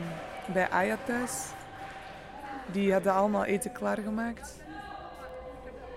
bij 0.52 0.70
Aya 0.70 0.98
thuis. 1.04 1.46
Die 2.72 2.92
hadden 2.92 3.12
allemaal 3.12 3.44
eten 3.44 3.72
klaargemaakt. 3.72 4.64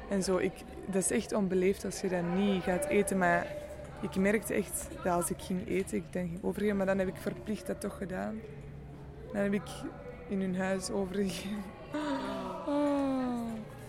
En 0.09 0.23
zo, 0.23 0.37
ik, 0.37 0.53
dat 0.85 1.01
is 1.01 1.11
echt 1.11 1.33
onbeleefd 1.33 1.85
als 1.85 2.01
je 2.01 2.09
dat 2.09 2.23
niet 2.23 2.63
gaat 2.63 2.85
eten. 2.85 3.17
Maar 3.17 3.47
ik 4.01 4.15
merkte 4.15 4.53
echt 4.53 4.87
dat 5.03 5.13
als 5.13 5.29
ik 5.29 5.41
ging 5.41 5.67
eten, 5.67 5.97
ik 5.97 6.13
dan 6.13 6.27
ging 6.27 6.43
overgeven. 6.43 6.77
Maar 6.77 6.85
dan 6.85 6.97
heb 6.97 7.07
ik 7.07 7.17
verplicht 7.17 7.67
dat 7.67 7.81
toch 7.81 7.97
gedaan. 7.97 8.39
Dan 9.33 9.41
heb 9.41 9.53
ik 9.53 9.69
in 10.27 10.41
hun 10.41 10.57
huis 10.57 10.89
overgegeven. 10.89 11.63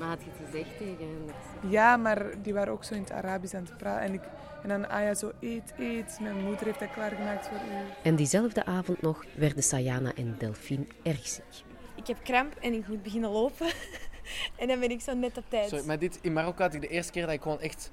Maar 0.01 0.09
had 0.09 0.23
je 0.25 0.31
het 0.31 0.51
gezegd 0.51 0.79
tegen 0.79 1.07
hen? 1.09 1.71
Ja, 1.71 1.97
maar 1.97 2.43
die 2.43 2.55
waren 2.55 2.73
ook 2.73 2.85
zo 2.85 2.95
in 2.95 3.01
het 3.01 3.13
Arabisch 3.13 3.55
aan 3.55 3.65
het 3.65 3.77
praten. 3.77 4.03
En, 4.03 4.15
ik, 4.15 4.23
en 4.63 4.69
dan 4.69 4.89
Aya 4.89 5.15
zo, 5.15 5.33
eet, 5.41 5.73
eet. 5.79 6.19
Mijn 6.21 6.45
moeder 6.45 6.65
heeft 6.65 6.79
dat 6.79 6.93
klaargemaakt 6.93 7.49
voor 7.49 7.57
u. 7.57 7.93
En 8.03 8.17
diezelfde 8.17 8.65
avond 8.65 9.03
nog 9.03 9.25
werden 9.37 9.63
Sayana 9.63 10.13
en 10.15 10.35
Delphine 10.39 10.87
erg 11.03 11.27
ziek. 11.27 11.65
Ik 11.95 12.07
heb 12.07 12.17
kramp 12.23 12.55
en 12.61 12.73
ik 12.73 12.89
moet 12.89 13.03
beginnen 13.03 13.31
lopen. 13.31 13.67
en 14.61 14.69
dan 14.69 14.81
ben 14.81 14.91
ik 14.91 15.01
zo 15.01 15.15
net 15.15 15.37
op 15.37 15.45
tijd. 15.49 15.69
Sorry, 15.69 15.87
maar 15.87 15.99
dit, 15.99 16.19
in 16.23 16.33
Marokko 16.33 16.63
had 16.63 16.75
ik 16.75 16.81
de 16.81 16.89
eerste 16.89 17.13
keer 17.13 17.27
dat 17.27 17.35
ik 17.35 17.43
gewoon 17.43 17.61
echt 17.61 17.91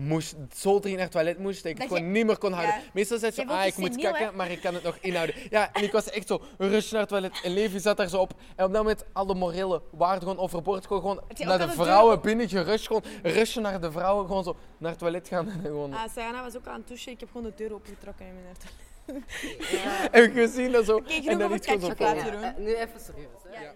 moest, 0.00 0.36
zo 0.54 0.78
dringend 0.78 0.94
naar 0.94 1.02
het 1.02 1.10
toilet 1.10 1.38
moest, 1.38 1.62
dat 1.62 1.72
ik 1.72 1.78
het 1.78 1.86
gewoon 1.86 2.04
je- 2.04 2.10
niet 2.10 2.26
meer 2.26 2.38
kon 2.38 2.52
houden. 2.52 2.74
Ja. 2.74 2.80
Meestal 2.92 3.18
zei 3.18 3.32
wilt 3.36 3.50
ah, 3.50 3.66
ik 3.66 3.76
moet 3.76 3.96
kakken, 3.96 4.24
hè? 4.24 4.32
maar 4.32 4.50
ik 4.50 4.60
kan 4.60 4.74
het 4.74 4.82
nog 4.82 4.98
inhouden. 5.00 5.34
Ja, 5.50 5.72
en 5.72 5.82
ik 5.82 5.92
was 5.92 6.10
echt 6.10 6.26
zo, 6.26 6.42
rush 6.58 6.90
naar 6.90 7.00
het 7.00 7.08
toilet. 7.08 7.40
En 7.42 7.52
Levi 7.52 7.80
zat 7.80 7.96
daar 7.96 8.08
zo 8.08 8.20
op. 8.20 8.32
En 8.56 8.64
op 8.64 8.72
dat 8.72 8.82
moment, 8.82 9.04
alle 9.12 9.34
morele 9.34 9.82
waarden 9.90 10.20
gewoon 10.20 10.38
overboord. 10.38 10.86
Gewoon, 10.86 11.00
gewoon 11.00 11.20
naar 11.36 11.58
de 11.58 11.70
vrouwen 11.72 12.20
binnen 12.20 12.48
gerust. 12.48 12.86
Gewoon 12.86 13.04
rushen 13.22 13.62
naar 13.62 13.80
de 13.80 13.92
vrouwen. 13.92 14.26
Gewoon 14.26 14.44
zo 14.44 14.56
naar 14.78 14.90
het 14.90 14.98
toilet 14.98 15.28
gaan. 15.28 15.48
En 15.48 15.60
gewoon... 15.62 15.92
Ah, 15.92 16.08
Sayana 16.14 16.42
was 16.42 16.56
ook 16.56 16.66
aan 16.66 16.78
het 16.78 16.88
douchen. 16.88 17.12
Ik 17.12 17.20
heb 17.20 17.28
gewoon 17.32 17.46
de 17.46 17.52
deur 17.56 17.74
opengetrokken 17.74 18.26
en 18.26 18.32
ben 18.34 18.42
naar 18.42 18.52
het 18.52 18.64
Heb 20.12 20.24
ik 20.24 20.32
gezien 20.32 20.72
dat 20.72 20.84
zo. 20.84 21.00
Genoeg 21.04 21.26
en 21.26 21.38
dan 21.38 21.50
ligt 21.50 21.64
gewoon 21.66 21.80
zo 21.80 21.88
we 21.88 22.30
doen. 22.30 22.64
Nu 22.64 22.74
even 22.74 23.00
serieus. 23.00 23.42
Hè? 23.48 23.66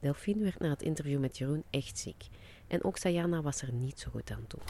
Delphine 0.00 0.42
werd 0.42 0.58
na 0.58 0.68
het 0.68 0.82
interview 0.82 1.20
met 1.20 1.38
Jeroen 1.38 1.64
echt 1.70 1.98
ziek. 1.98 2.24
En 2.70 2.84
ook 2.84 2.96
Sayana 2.96 3.42
was 3.42 3.62
er 3.62 3.72
niet 3.72 3.98
zo 4.00 4.08
goed 4.10 4.30
aan 4.30 4.46
toe. 4.46 4.60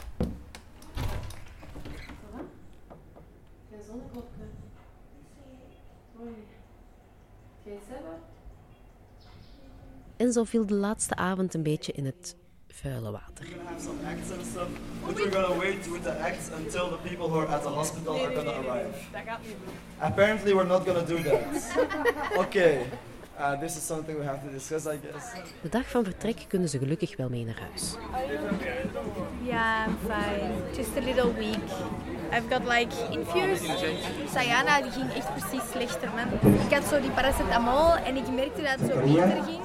En 10.17 10.31
zo 10.31 10.43
viel 10.43 10.65
de 10.65 10.73
laatste 10.73 11.15
avond 11.15 11.53
een 11.53 11.63
beetje 11.63 11.91
in 11.91 12.05
het 12.05 12.35
vuile 12.67 13.11
water. 13.11 13.45
We're 13.45 13.63
have 13.65 13.81
some 13.81 13.99
acts 14.07 14.31
and 14.31 14.45
stuff, 14.45 14.67
but 15.05 15.15
we're 15.15 15.31
gonna 15.31 15.59
wait 15.59 15.91
with 15.91 16.03
the 16.03 16.11
acts 16.11 16.49
until 16.49 16.89
the 16.89 16.97
people 17.09 17.27
who 17.27 17.39
are 17.39 17.47
at 17.47 17.61
the 17.61 17.69
hospital 17.69 18.25
are 18.25 18.33
gonna 18.35 18.51
arrive. 18.51 18.95
Apparently 19.99 20.53
we're 20.53 20.67
not 20.67 20.85
gonna 20.85 21.05
do 21.05 21.21
that. 21.23 21.73
Oké. 22.37 22.39
Okay 22.45 22.85
uh, 23.41 23.59
this 23.59 23.75
is 23.77 23.83
something 23.83 24.17
we 24.19 24.25
have 24.25 24.41
to 24.45 24.51
discuss, 24.51 24.85
I 24.85 24.99
guess. 25.01 25.25
De 25.61 25.69
dag 25.69 25.89
van 25.89 26.03
vertrek 26.03 26.45
kunnen 26.47 26.69
ze 26.69 26.77
gelukkig 26.77 27.17
wel 27.17 27.29
mee 27.29 27.45
naar 27.45 27.59
huis. 27.69 27.95
Yeah, 29.43 29.87
I'm 29.87 29.97
fine. 30.07 30.53
Just 30.75 30.97
a 30.97 31.01
little 31.01 31.33
weak. 31.33 31.63
I've 32.31 32.47
got 32.49 32.63
like 32.67 32.93
infused. 33.09 33.65
Sayana 34.33 34.81
die 34.81 34.91
ging 34.91 35.13
echt 35.13 35.29
precies 35.35 35.71
slechter, 35.71 36.09
man. 36.15 36.53
Ik 36.67 36.73
had 36.73 36.83
zo 36.83 37.01
die 37.01 37.11
paracetamol 37.11 37.95
en 37.95 38.15
ik 38.15 38.31
merkte 38.35 38.61
dat 38.61 38.79
het 38.79 38.91
zo 38.91 38.99
beter 38.99 39.43
ging. 39.43 39.61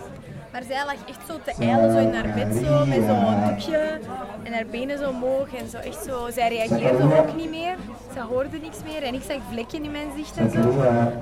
Maar 0.53 0.63
zij 0.65 0.85
lag 0.85 1.09
echt 1.09 1.27
zo 1.29 1.39
te 1.45 1.53
eilen, 1.65 1.93
zo 1.93 1.99
in 1.99 2.15
haar 2.15 2.35
bed, 2.35 2.65
zo, 2.65 2.87
met 2.87 3.05
zo'n 3.07 3.49
doekje 3.49 4.01
en 4.43 4.53
haar 4.53 4.67
benen 4.67 4.99
zo 4.99 5.09
omhoog. 5.09 5.55
En 5.55 5.69
zo 5.69 5.77
echt 5.77 6.05
zo, 6.05 6.31
zij 6.31 6.49
reageerde 6.49 7.19
ook 7.19 7.35
niet 7.35 7.51
meer. 7.51 7.77
Ze 8.13 8.21
hoorde 8.21 8.59
niks 8.59 8.79
meer 8.85 9.03
en 9.03 9.15
ik 9.15 9.23
zag 9.23 9.37
vlekken 9.51 9.85
in 9.85 9.91
mijn 9.91 10.09
zicht 10.17 10.37
en 10.37 10.51
zo. 10.51 10.63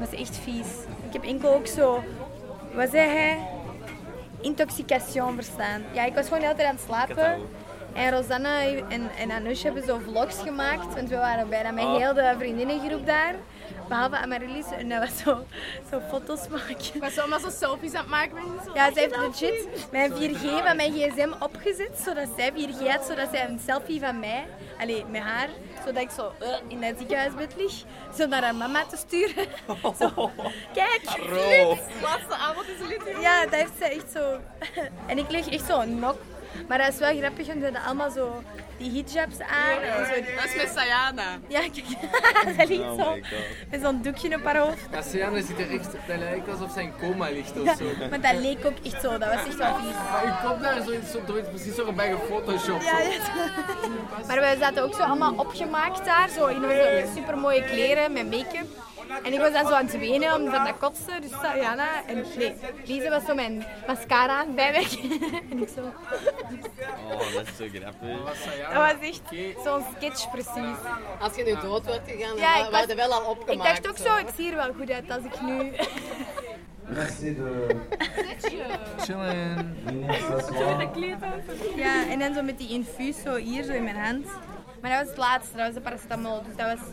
Dat 0.01 0.12
is 0.12 0.21
echt 0.21 0.37
vies. 0.37 0.67
Ik 1.07 1.12
heb 1.12 1.25
enkel 1.25 1.55
ook 1.55 1.67
zo, 1.67 2.03
wat 2.75 2.91
zei 2.91 3.09
hij? 3.09 3.39
Intoxication 4.41 5.35
verstaan. 5.35 5.83
Ja, 5.93 6.05
ik 6.05 6.15
was 6.15 6.25
gewoon 6.25 6.41
de 6.41 6.45
hele 6.47 6.57
tijd 6.59 6.69
aan 6.69 6.75
het 6.75 6.85
slapen. 6.85 7.41
En 7.93 8.11
Rosanna 8.11 8.63
en, 8.89 9.11
en 9.19 9.31
Anoush 9.31 9.63
hebben 9.63 9.83
zo 9.85 9.99
vlogs 10.11 10.37
gemaakt, 10.43 10.95
want 10.95 11.09
we 11.09 11.17
waren 11.17 11.49
bijna 11.49 11.71
met 11.71 11.85
Oh. 11.85 11.97
heel 11.97 12.15
de 12.15 12.35
vriendinnengroep 12.39 13.07
daar. 13.07 13.35
Behalve 13.88 14.16
Amaryllis, 14.16 14.66
en 14.79 14.88
dat 14.88 14.99
was 14.99 15.18
zo, 15.18 15.47
zo 15.90 16.01
foto's 16.09 16.49
maken. 16.49 16.77
Ik 16.94 17.01
was 17.01 17.18
allemaal 17.18 17.40
zo 17.40 17.51
selfies 17.51 17.92
aan 17.92 18.01
het 18.01 18.11
maken. 18.11 18.38
Ja, 18.75 18.92
ze 18.92 18.99
heeft 18.99 19.16
legit 19.16 19.68
mijn 19.90 20.12
4G 20.12 20.64
van 20.66 20.77
mijn 20.77 20.92
gsm 20.92 21.33
opgezet, 21.40 22.01
zodat 22.05 22.29
zij 22.37 22.53
4G 22.53 22.87
had, 22.87 23.05
zodat 23.05 23.29
zij 23.33 23.49
een 23.49 23.61
selfie 23.66 24.01
van 24.01 24.20
mij, 24.20 24.47
allee, 24.81 25.05
met 25.11 25.23
haar, 25.23 25.49
zodat 25.87 26.03
ik 26.03 26.11
zo 26.11 26.33
eh, 26.40 26.49
in 26.68 26.81
dat 26.81 26.94
ziekenhuisbed 26.99 27.55
lig, 27.57 27.73
zo 28.16 28.27
naar 28.27 28.42
haar 28.42 28.55
mama 28.55 28.85
te 28.85 28.97
sturen. 28.97 29.47
Zo, 29.99 30.31
kijk. 30.75 31.03
Lit. 31.16 31.79
Laatste 32.03 32.35
avond 32.35 32.66
is 32.68 32.88
Lit. 32.88 33.03
Ja, 33.20 33.42
dat 33.42 33.55
heeft 33.55 33.73
zij 33.79 33.92
echt 33.92 34.11
zo. 34.12 34.40
En 35.07 35.18
ik 35.18 35.31
lig 35.31 35.49
echt 35.49 35.66
zo 35.66 35.81
een 35.81 35.99
nok. 35.99 36.16
Maar 36.69 36.79
dat 36.79 36.88
is 36.88 36.99
wel 36.99 37.17
grappig, 37.17 37.47
want 37.47 37.59
ze 37.59 37.64
hadden 37.64 37.83
allemaal 37.83 38.11
zo 38.11 38.43
die 38.79 38.90
hijabs 38.90 39.40
aan. 39.40 39.83
En 39.83 40.07
zo 40.07 40.12
die... 40.14 40.35
Dat 40.35 40.45
is 40.45 40.57
met 40.57 40.73
Sayana. 40.77 41.38
Ja, 41.49 41.61
kijk. 41.61 41.85
Zij 42.57 42.67
ligt 42.67 42.81
Oh 42.81 43.01
zo 43.01 43.17
met 43.71 43.81
zo'n 43.81 44.03
doekje 44.03 44.37
op 44.37 44.45
haar 44.45 44.57
hoofd. 44.57 44.88
Ja, 44.93 45.03
Sienna 45.03 45.40
ziet 45.43 45.59
er 45.59 45.71
echt, 45.71 45.93
dat 46.07 46.19
lijkt 46.19 46.49
alsof 46.49 46.73
zij 46.73 46.83
in 46.83 46.93
coma 47.01 47.29
ligt 47.31 47.61
of 47.61 47.77
zo. 47.77 47.85
Maar 48.11 48.21
dat 48.21 48.35
leek 48.40 48.64
ook 48.64 48.79
echt 48.85 49.01
zo, 49.03 49.19
dat 49.19 49.35
was 49.35 49.47
echt 49.47 49.57
wel 49.57 49.75
vies. 49.77 49.95
Maar 50.11 50.25
ik 50.25 50.51
kom 50.51 50.62
daar 50.62 50.83
zo, 51.12 51.25
door 51.27 51.43
precies 51.43 51.75
zo 51.75 51.93
bij 51.93 52.11
gefotoshopt. 52.12 52.85
Ja, 52.85 52.99
ja. 52.99 53.19
Maar 54.27 54.40
we 54.40 54.57
zaten 54.61 54.83
ook 54.83 54.95
zo 54.95 55.03
allemaal 55.03 55.35
opgemaakt 55.37 56.05
daar, 56.05 56.29
zo 56.29 56.47
in 56.47 56.57
onze 56.57 57.05
super 57.14 57.38
mooie 57.38 57.64
kleren 57.64 58.12
met 58.12 58.31
make-up. 58.31 58.67
En 59.23 59.33
ik 59.33 59.38
was 59.38 59.53
dan 59.53 59.67
zo 59.67 59.73
aan 59.75 59.87
het 59.87 59.99
wenen 59.99 60.35
om 60.35 60.51
van 60.51 60.64
dat 60.64 60.79
kotsen, 60.79 61.21
dus 61.21 61.31
Sayana 61.43 62.05
en 62.07 62.25
nee, 62.37 62.55
Lise 62.85 63.11
was 63.11 63.25
zo 63.25 63.35
mijn 63.35 63.67
mascara 63.87 64.38
het 64.38 64.55
bijwerken. 64.55 64.99
en 65.51 65.62
ik 65.62 65.69
zo. 65.75 65.81
Oh, 67.12 67.35
dat 67.35 67.43
is 67.47 67.57
zo 67.57 67.64
grappig. 67.73 68.25
Dat 68.73 68.75
was 68.75 69.09
echt 69.09 69.23
zo'n 69.64 69.85
sketch 69.97 70.31
precies. 70.31 70.77
Als 71.21 71.35
je 71.37 71.45
nu 71.45 71.55
dood 71.61 71.87
wordt 71.87 72.01
gegaan, 72.07 72.37
Ja, 72.37 72.62
dan 72.62 72.71
was- 72.71 72.95
wel 72.95 73.12
al 73.12 73.31
opgemaakt. 73.31 73.79
Ik 73.79 73.83
dacht 73.83 73.88
ook 73.88 74.07
zo, 74.09 74.17
ik 74.17 74.29
zie 74.37 74.51
er 74.51 74.57
wel 74.57 74.73
goed 74.79 74.90
uit 74.90 75.11
als 75.11 75.25
ik 75.25 75.40
nu. 75.40 75.71
Merci 76.88 77.35
de. 77.35 77.67
Chillen. 78.99 79.77
Ja, 81.77 82.09
en 82.11 82.19
dan 82.19 82.35
zo 82.35 82.43
met 82.43 82.59
die 82.59 82.69
infuus 82.69 83.17
zo 83.23 83.35
hier 83.35 83.62
zo 83.64 83.73
in 83.73 83.85
mijn 83.85 83.97
hand. 83.97 84.27
Maar 84.81 84.90
dat 84.90 85.01
was 85.01 85.09
het 85.09 85.19
laatste, 85.19 85.57
dat 85.57 85.67
was 85.67 85.75
de 85.75 85.81
paracetamol, 85.81 86.43
dus 86.47 86.57
dat 86.57 86.67
was 86.67 86.87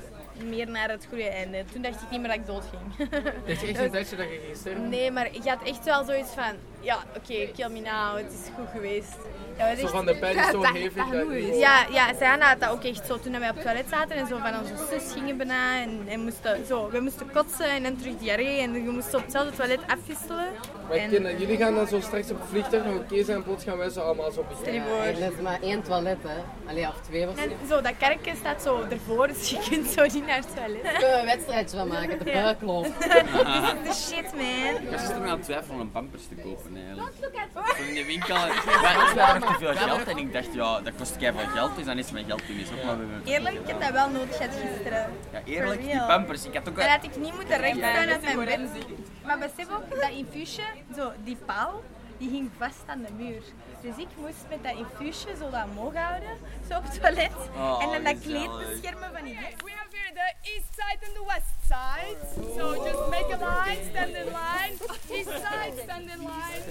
meer 0.43 0.69
naar 0.69 0.89
het 0.89 1.06
goede 1.10 1.30
einde. 1.30 1.63
Toen 1.71 1.82
dacht 1.82 2.01
ik 2.01 2.10
niet 2.10 2.19
meer 2.19 2.30
dat 2.30 2.38
ik 2.39 2.45
dood 2.45 2.63
ging. 2.69 3.10
Het 3.45 3.62
is 3.62 3.63
echt 3.63 3.91
tijdje 3.91 4.15
dat 4.15 4.30
je 4.30 4.39
ging 4.45 4.56
sterven. 4.58 4.89
Nee, 4.89 5.12
maar 5.12 5.36
ik 5.36 5.43
had 5.43 5.63
echt 5.63 5.86
wel 5.86 6.04
zoiets 6.04 6.32
van, 6.32 6.56
ja, 6.82 6.98
oké, 7.17 7.48
kill 7.56 7.70
me 7.70 7.80
now, 7.80 8.17
het 8.17 8.34
is 8.34 8.50
goed 8.56 8.67
geweest. 8.74 9.15
Dat 9.58 9.67
was 9.70 9.78
Zo 9.80 9.84
echt... 9.86 9.91
van 9.91 10.06
de 10.06 10.15
pijn 10.15 10.38
is 10.38 10.48
zo 10.50 10.62
hevig 10.74 11.10
dat 11.10 11.58
Ja, 11.58 11.86
ja, 11.91 12.13
Sayana 12.20 12.48
had 12.48 12.60
dat 12.60 12.70
ook 12.70 12.84
echt 12.84 13.06
zo 13.06 13.20
toen 13.20 13.39
wij 13.39 13.50
op 13.50 13.56
het 13.56 13.63
toilet 13.63 13.86
zaten 13.89 14.15
en 14.15 14.28
zo 14.28 14.38
van 14.38 14.60
onze 14.60 14.74
zus 14.89 15.12
gingen 15.13 15.38
bijna 15.38 15.82
en, 15.82 16.04
en 16.08 16.20
moesten, 16.20 16.65
zo, 16.65 16.89
we 16.89 17.00
moesten 17.00 17.32
kotsen 17.32 17.65
en 17.70 17.84
dan 17.84 17.96
terug 17.98 18.17
diarree 18.17 18.60
en 18.62 18.74
je 18.74 18.80
moest 18.89 19.13
op 19.13 19.22
hetzelfde 19.22 19.56
toilet 19.58 19.80
afwisselen. 19.88 20.48
Maar 20.88 20.98
En- 20.98 21.10
kinderen, 21.10 21.39
jullie 21.39 21.58
gaan 21.58 21.76
dan 21.76 21.88
zo 21.88 22.00
straks 22.02 22.32
op 22.32 22.39
het 22.39 22.50
vliegtuig 22.50 22.86
nog 22.86 22.96
oké 22.96 23.24
zijn 23.24 23.38
en 23.38 23.44
plots 23.44 23.63
gaan 23.63 23.78
wij 23.78 23.89
zo 23.89 24.00
allemaal 24.00 24.32
zo 24.32 24.46
voor. 24.50 24.65
En 25.04 25.20
dat 25.20 25.32
is 25.32 25.41
maar 25.41 25.62
één 25.62 25.82
toilet, 25.84 26.17
hè. 26.24 26.70
Allee, 26.70 26.88
of 26.88 27.02
twee 27.02 27.20
En 27.22 27.28
waarschijnlijk. 27.28 27.62
zo, 27.70 27.82
dat 27.82 27.98
kerkje 27.98 28.36
staat 28.36 28.62
zo 28.62 28.84
ervoor, 28.89 29.28
dus 29.28 29.50
je 29.50 29.67
kunt 29.70 29.88
zo 29.88 30.04
niet 30.04 30.26
naar 30.28 30.36
het 30.38 30.56
toilet. 30.56 30.84
Daar 30.84 30.94
kunnen 30.94 31.12
we 31.12 31.20
een 31.20 31.26
wedstrijdje 31.26 31.78
van 31.78 31.88
maken, 31.88 32.20
de 32.26 32.32
Ja. 32.32 32.41
buikloof. 32.41 32.88
This 32.98 33.08
is 33.13 34.08
the 34.08 34.13
shit, 34.15 34.32
man. 34.36 34.82
Ik 34.84 34.89
was 34.91 35.00
gisteren 35.00 35.24
aan 35.24 35.30
het 35.38 35.44
twijfelen 35.44 35.80
om 35.82 35.91
pampers 35.91 36.24
te 36.28 36.36
kopen 36.36 36.70
eigenlijk. 36.75 37.77
In 37.88 37.93
de 37.93 38.05
winkel. 38.05 38.36
Maar 38.81 39.12
ik 39.12 39.19
had 39.19 39.39
nog 39.39 39.51
te 39.51 39.57
veel 39.60 39.75
geld 39.75 40.07
en 40.07 40.17
ik 40.17 40.34
dacht, 40.34 40.53
ja, 40.53 40.81
dat 40.81 40.93
kost 40.97 41.17
keihard 41.17 41.51
geld, 41.51 41.75
dus 41.75 41.86
dan 41.86 41.97
is 41.97 42.12
mijn 42.12 42.25
geld 42.25 42.45
toen 42.45 42.57
eens 42.57 42.69
op. 42.69 42.84
Maar 42.84 42.97
we 42.97 43.05
hebben... 43.13 43.34
Eerlijk, 43.34 43.55
ik 43.55 43.67
heb 43.67 43.81
dat 43.81 43.91
wel 43.91 44.10
nodig 44.10 44.38
gehad 44.38 44.55
gisteren. 44.55 45.13
Ja, 45.31 45.41
eerlijk, 45.45 45.81
die 45.81 46.05
pampers. 46.05 46.45
Ik 46.45 46.53
had 46.53 46.69
ook 46.69 46.75
wel... 46.75 46.88
had 46.88 47.03
ik 47.03 47.15
niet 47.15 47.36
moeten 47.36 47.57
rechtstaan 47.57 48.07
uit 48.10 48.21
mijn 48.21 48.45
bed. 48.45 48.86
Maar 49.25 49.38
besef 49.38 49.71
ook, 49.71 50.01
dat 50.01 50.10
infuusje, 50.10 50.63
zo, 50.95 51.12
die 51.23 51.38
paal, 51.45 51.84
die 52.21 52.29
ging 52.29 52.49
vast 52.57 52.84
aan 52.86 53.01
de 53.01 53.12
muur. 53.12 53.41
Dus 53.81 53.97
ik 53.97 54.07
moest 54.15 54.43
met 54.49 54.63
dat 54.63 54.75
infuusje 54.75 55.36
zo 55.39 55.49
dat 55.49 55.63
omhoog 55.63 55.93
houden, 55.93 56.38
zo 56.69 56.77
op 56.77 56.84
het 56.84 57.01
toilet. 57.01 57.31
Oh, 57.55 57.84
en 57.84 57.89
dan 57.91 58.03
dat 58.03 58.19
kleed 58.21 58.51
beschermen 58.57 59.12
van 59.13 59.23
die 59.23 59.39
rest. 59.39 59.63
We 59.63 59.71
have 59.71 59.95
here 59.97 60.13
the 60.13 60.49
east 60.53 60.69
side 60.79 60.99
and 61.05 61.13
the 61.19 61.25
west 61.34 61.53
side. 61.71 62.17
So 62.57 62.63
just 62.84 63.10
make 63.10 63.29
a 63.34 63.39
line, 63.49 63.81
stand 63.89 64.15
in 64.15 64.25
line. 64.25 64.73
East 65.17 65.29
side, 65.45 65.73
stand 65.84 66.10
in 66.10 66.21
line. 66.34 66.62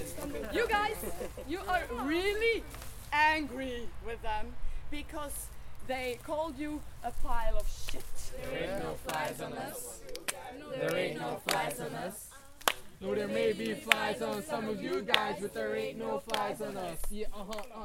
You 0.51 0.67
guys, 0.67 0.97
you 1.45 1.59
are 1.67 1.83
really 2.05 2.63
angry 3.09 3.89
with 4.05 4.21
them 4.21 4.45
because 4.89 5.35
they 5.87 6.17
called 6.25 6.57
you 6.57 6.81
a 7.03 7.11
pile 7.23 7.57
of 7.57 7.67
shit. 7.67 8.03
There 8.43 8.63
ain't 8.63 8.83
no 8.83 8.95
flies 9.05 9.41
on 9.41 9.53
us. 9.53 9.99
There 10.79 10.95
ain't 10.95 11.19
no 11.19 11.41
flies 11.45 11.79
on 11.79 11.93
us. 12.07 12.30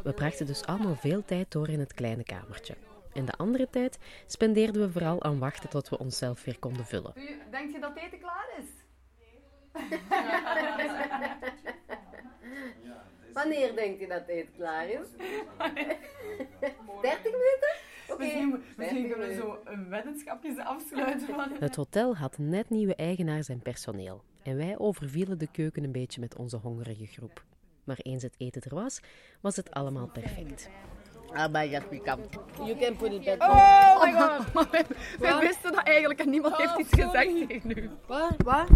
We 0.03 0.13
brachten 0.15 0.47
dus 0.47 0.65
allemaal 0.65 0.97
veel 0.97 1.25
tijd 1.25 1.53
door 1.53 1.69
in 1.69 1.81
het 1.81 1.95
kleine 1.95 2.25
kamertje. 2.25 2.75
En 3.13 3.25
de 3.25 3.33
andere 3.33 3.71
tijd 3.71 3.99
spendeerden 4.27 4.83
we 4.83 4.91
vooral 4.91 5.23
aan 5.23 5.39
wachten 5.39 5.69
tot 5.69 5.89
we 5.89 5.99
onszelf 5.99 6.45
weer 6.45 6.59
konden 6.59 6.87
vullen. 6.87 7.13
Denk 7.51 7.73
je 7.73 7.81
dat 7.81 7.91
het 7.95 8.05
eten 8.05 8.19
klaar 8.19 8.49
is? 8.59 8.65
Wanneer 13.33 13.75
denkt 13.75 14.03
u 14.03 14.07
dat 14.07 14.21
het 14.21 14.29
eten 14.29 14.53
klaar 14.57 14.89
is? 14.89 15.07
30 17.03 17.23
minuten? 17.23 17.75
Oké. 18.09 18.23
Misschien, 18.23 18.51
30 18.51 18.77
misschien 18.77 19.09
kunnen 19.09 19.29
we 19.29 19.35
zo 19.35 19.59
een 19.65 19.89
weddenschapje 19.89 20.65
afsluiten. 20.65 21.27
Van... 21.27 21.53
Het 21.59 21.77
hotel 21.77 22.17
had 22.17 22.39
net 22.39 22.71
nieuwe 22.71 22.95
eigenaars 22.95 23.49
en 23.49 23.59
personeel. 23.59 24.23
En 24.47 24.57
wij 24.57 24.75
overvielen 24.79 25.39
de 25.39 25.47
keuken 25.53 25.85
een 25.85 25.93
beetje 25.93 26.21
met 26.21 26.37
onze 26.37 26.57
hongerige 26.57 27.07
groep. 27.07 27.43
Maar 27.85 27.99
eens 28.03 28.23
het 28.23 28.35
eten 28.39 28.63
er 28.63 28.75
was, 28.75 29.01
was 29.41 29.57
het 29.57 29.71
allemaal 29.71 30.07
perfect. 30.07 30.69
Ah, 31.33 31.71
god, 31.73 31.89
pikant. 31.89 32.27
You 32.57 32.77
can 32.79 32.97
put 32.97 33.13
it 33.13 33.25
back. 33.25 33.43
Oh 33.51 34.03
my 34.03 34.13
god. 34.13 34.53
Maar 34.55 35.31
Wat? 35.33 35.41
wisten 35.41 35.73
dat 35.73 35.83
eigenlijk 35.85 36.21
en 36.21 36.31
niemand 36.31 36.57
heeft 36.57 36.79
iets 36.79 36.89
gezegd 37.03 37.49
tegen 37.49 37.71
u. 37.79 37.91
Wat? 38.07 38.35
Wat? 38.45 38.67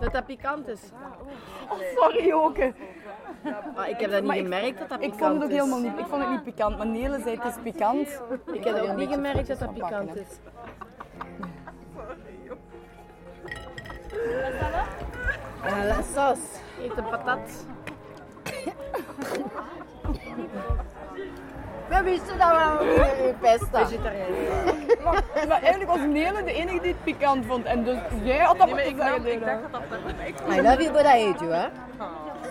Dat 0.00 0.12
dat 0.12 0.26
pikant 0.26 0.68
is. 0.68 0.80
Oh, 1.70 1.78
sorry 1.94 2.26
Joke. 2.26 2.74
Ah, 3.74 3.88
ik 3.88 4.00
heb 4.00 4.10
dat 4.10 4.18
niet 4.20 4.26
Maar 4.28 4.36
ik- 4.36 4.42
gemerkt 4.42 4.78
dat 4.78 4.88
dat 4.88 5.02
Ik 5.02 5.10
pikant 5.10 5.20
vond 5.30 5.42
het 5.42 5.42
ook 5.42 5.50
is. 5.50 5.56
helemaal 5.64 5.90
niet, 5.90 5.98
ik 5.98 6.06
vond 6.06 6.22
het 6.22 6.30
niet 6.30 6.42
pikant, 6.44 6.76
maar 6.76 6.86
Nele 6.86 7.20
zei 7.22 7.36
het 7.36 7.44
is 7.56 7.62
pikant. 7.72 8.20
Ik 8.52 8.64
heb 8.64 8.76
ook 8.76 8.96
niet 8.96 9.08
gemerkt 9.12 9.46
dat 9.48 9.58
dat 9.58 9.72
pikant 9.74 10.16
is. 10.16 10.26
Ah, 15.66 15.84
la 15.84 16.02
saus. 16.14 16.38
Eet 16.82 16.94
de 16.96 17.02
patat. 17.02 17.40
We 21.88 22.02
wisten 22.02 22.38
dat 22.38 22.48
we 22.78 23.28
u 23.28 23.32
pesten. 23.40 24.00
Maar, 25.04 25.22
maar 25.48 25.62
eigenlijk 25.62 25.90
was 25.90 25.98
Nele 25.98 26.44
de 26.44 26.52
enige 26.52 26.80
die 26.80 26.88
het 26.92 27.04
pikant 27.04 27.46
vond. 27.46 27.64
En 27.64 27.84
dus 27.84 27.98
jij 28.22 28.38
had 28.38 28.58
dat 28.58 28.66
Nee, 28.66 28.74
maar 28.94 29.10
moeten 29.12 29.32
ik 29.32 29.42
zeggen. 29.42 29.42
dacht- 29.42 29.62
ik 29.62 29.70
dacht 29.70 29.90
dat 29.90 30.00
dat 30.46 30.56
I 30.56 30.60
love 30.62 30.82
you, 30.82 30.92
but 30.92 31.02
I 31.02 31.26
hate 31.26 31.44
you, 31.44 31.52
hè? 31.52 31.66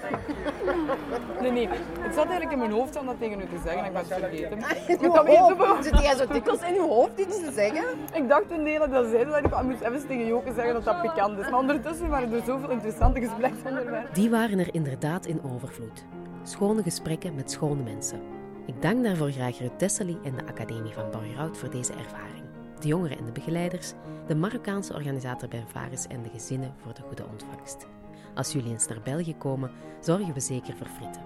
Nee, 1.41 1.51
nee. 1.51 1.67
Het 1.99 2.13
zat 2.13 2.23
eigenlijk 2.23 2.51
in 2.51 2.57
mijn 2.57 2.71
hoofd 2.71 2.99
om 2.99 3.05
dat 3.05 3.15
tegen 3.19 3.39
u 3.39 3.43
te 3.43 3.59
zeggen 3.63 3.83
en 3.83 3.85
ik 3.85 3.93
was 3.93 4.09
het 4.09 4.19
vergeten. 4.19 4.57
In 4.87 5.11
weten 5.23 5.57
hoofd? 5.57 5.83
Zit 5.83 5.99
jij 5.99 6.15
zo 6.15 6.25
dikwijls 6.27 6.61
in 6.61 6.75
uw 6.75 6.87
hoofd 6.87 7.19
iets 7.19 7.39
te 7.39 7.51
zeggen? 7.53 7.83
Ik 8.13 8.29
dacht 8.29 8.49
toen 8.49 8.63
dat 8.79 8.91
dat 8.91 9.05
zei, 9.09 9.25
dat 9.25 9.37
ik 9.37 9.45
ik 9.45 9.61
moest 9.61 9.81
even 9.81 10.07
tegen 10.07 10.25
Joke 10.25 10.53
zeggen 10.53 10.73
dat 10.73 10.83
dat 10.83 11.01
pikant 11.01 11.39
is. 11.39 11.49
Maar 11.49 11.59
ondertussen 11.59 12.09
waren 12.09 12.33
er 12.33 12.41
zoveel 12.45 12.69
interessante 12.69 13.19
gespreksonderwerpen. 13.19 14.13
Die 14.13 14.29
waren 14.29 14.59
er 14.59 14.73
inderdaad 14.73 15.25
in 15.25 15.41
overvloed. 15.43 16.05
Schone 16.43 16.83
gesprekken 16.83 17.35
met 17.35 17.51
schone 17.51 17.83
mensen. 17.83 18.19
Ik 18.65 18.81
dank 18.81 19.03
daarvoor 19.03 19.31
graag 19.31 19.59
Ruud 19.59 19.77
Tessely 19.77 20.17
en 20.23 20.35
de 20.35 20.45
Academie 20.47 20.93
van 20.93 21.11
Borgerhout 21.11 21.57
voor 21.57 21.69
deze 21.69 21.93
ervaring. 21.93 22.43
De 22.79 22.87
jongeren 22.87 23.17
en 23.17 23.25
de 23.25 23.31
begeleiders, 23.31 23.93
de 24.27 24.35
Marokkaanse 24.35 24.93
organisator 24.93 25.49
Benvaris 25.49 26.07
en 26.07 26.23
de 26.23 26.29
gezinnen 26.29 26.73
voor 26.83 26.93
de 26.93 27.01
goede 27.01 27.25
ontvangst. 27.31 27.87
Als 28.35 28.51
jullie 28.51 28.71
eens 28.71 28.87
naar 28.87 29.01
België 29.03 29.35
komen, 29.37 29.71
zorgen 29.99 30.33
we 30.33 30.39
zeker 30.39 30.75
voor 30.77 30.87
frieten. 30.87 31.21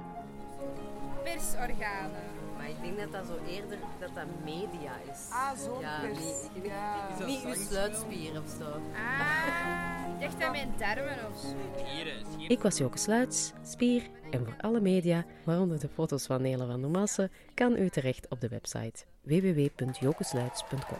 Persorganen. 1.23 2.27
Maar 2.57 2.69
ik 2.69 2.75
denk 2.81 2.97
dat 2.99 3.11
dat 3.11 3.25
zo 3.25 3.37
eerder 3.53 3.77
dat 3.99 4.15
dat 4.15 4.25
media 4.43 4.91
is. 5.11 5.27
Ah, 5.31 5.57
zo 5.57 5.77
Ja, 5.81 5.99
pers. 5.99 6.17
niet, 6.19 6.65
Ja. 6.65 7.25
niet 7.25 7.43
uw 7.45 7.53
sluitspier 7.53 8.41
of 8.43 8.49
zo. 8.59 8.63
Ah, 8.63 10.13
ik 10.13 10.19
dacht 10.21 10.41
aan 10.43 10.51
mijn 10.51 10.73
darmen 10.77 11.17
of 11.31 11.37
zo. 11.39 11.47
Ik 12.47 12.61
was 12.61 12.77
Joke 12.77 12.97
Sluits, 12.97 13.53
spier, 13.63 14.03
en 14.31 14.45
voor 14.45 14.55
alle 14.61 14.79
media, 14.81 15.25
waaronder 15.43 15.79
de 15.79 15.89
foto's 15.93 16.25
van 16.25 16.41
Nele 16.41 16.65
van 16.67 16.81
der 16.81 16.89
Massen, 16.89 17.31
kan 17.53 17.77
u 17.77 17.89
terecht 17.89 18.27
op 18.29 18.41
de 18.41 18.47
website 18.47 19.05
www.jokesluits.com. 19.21 20.99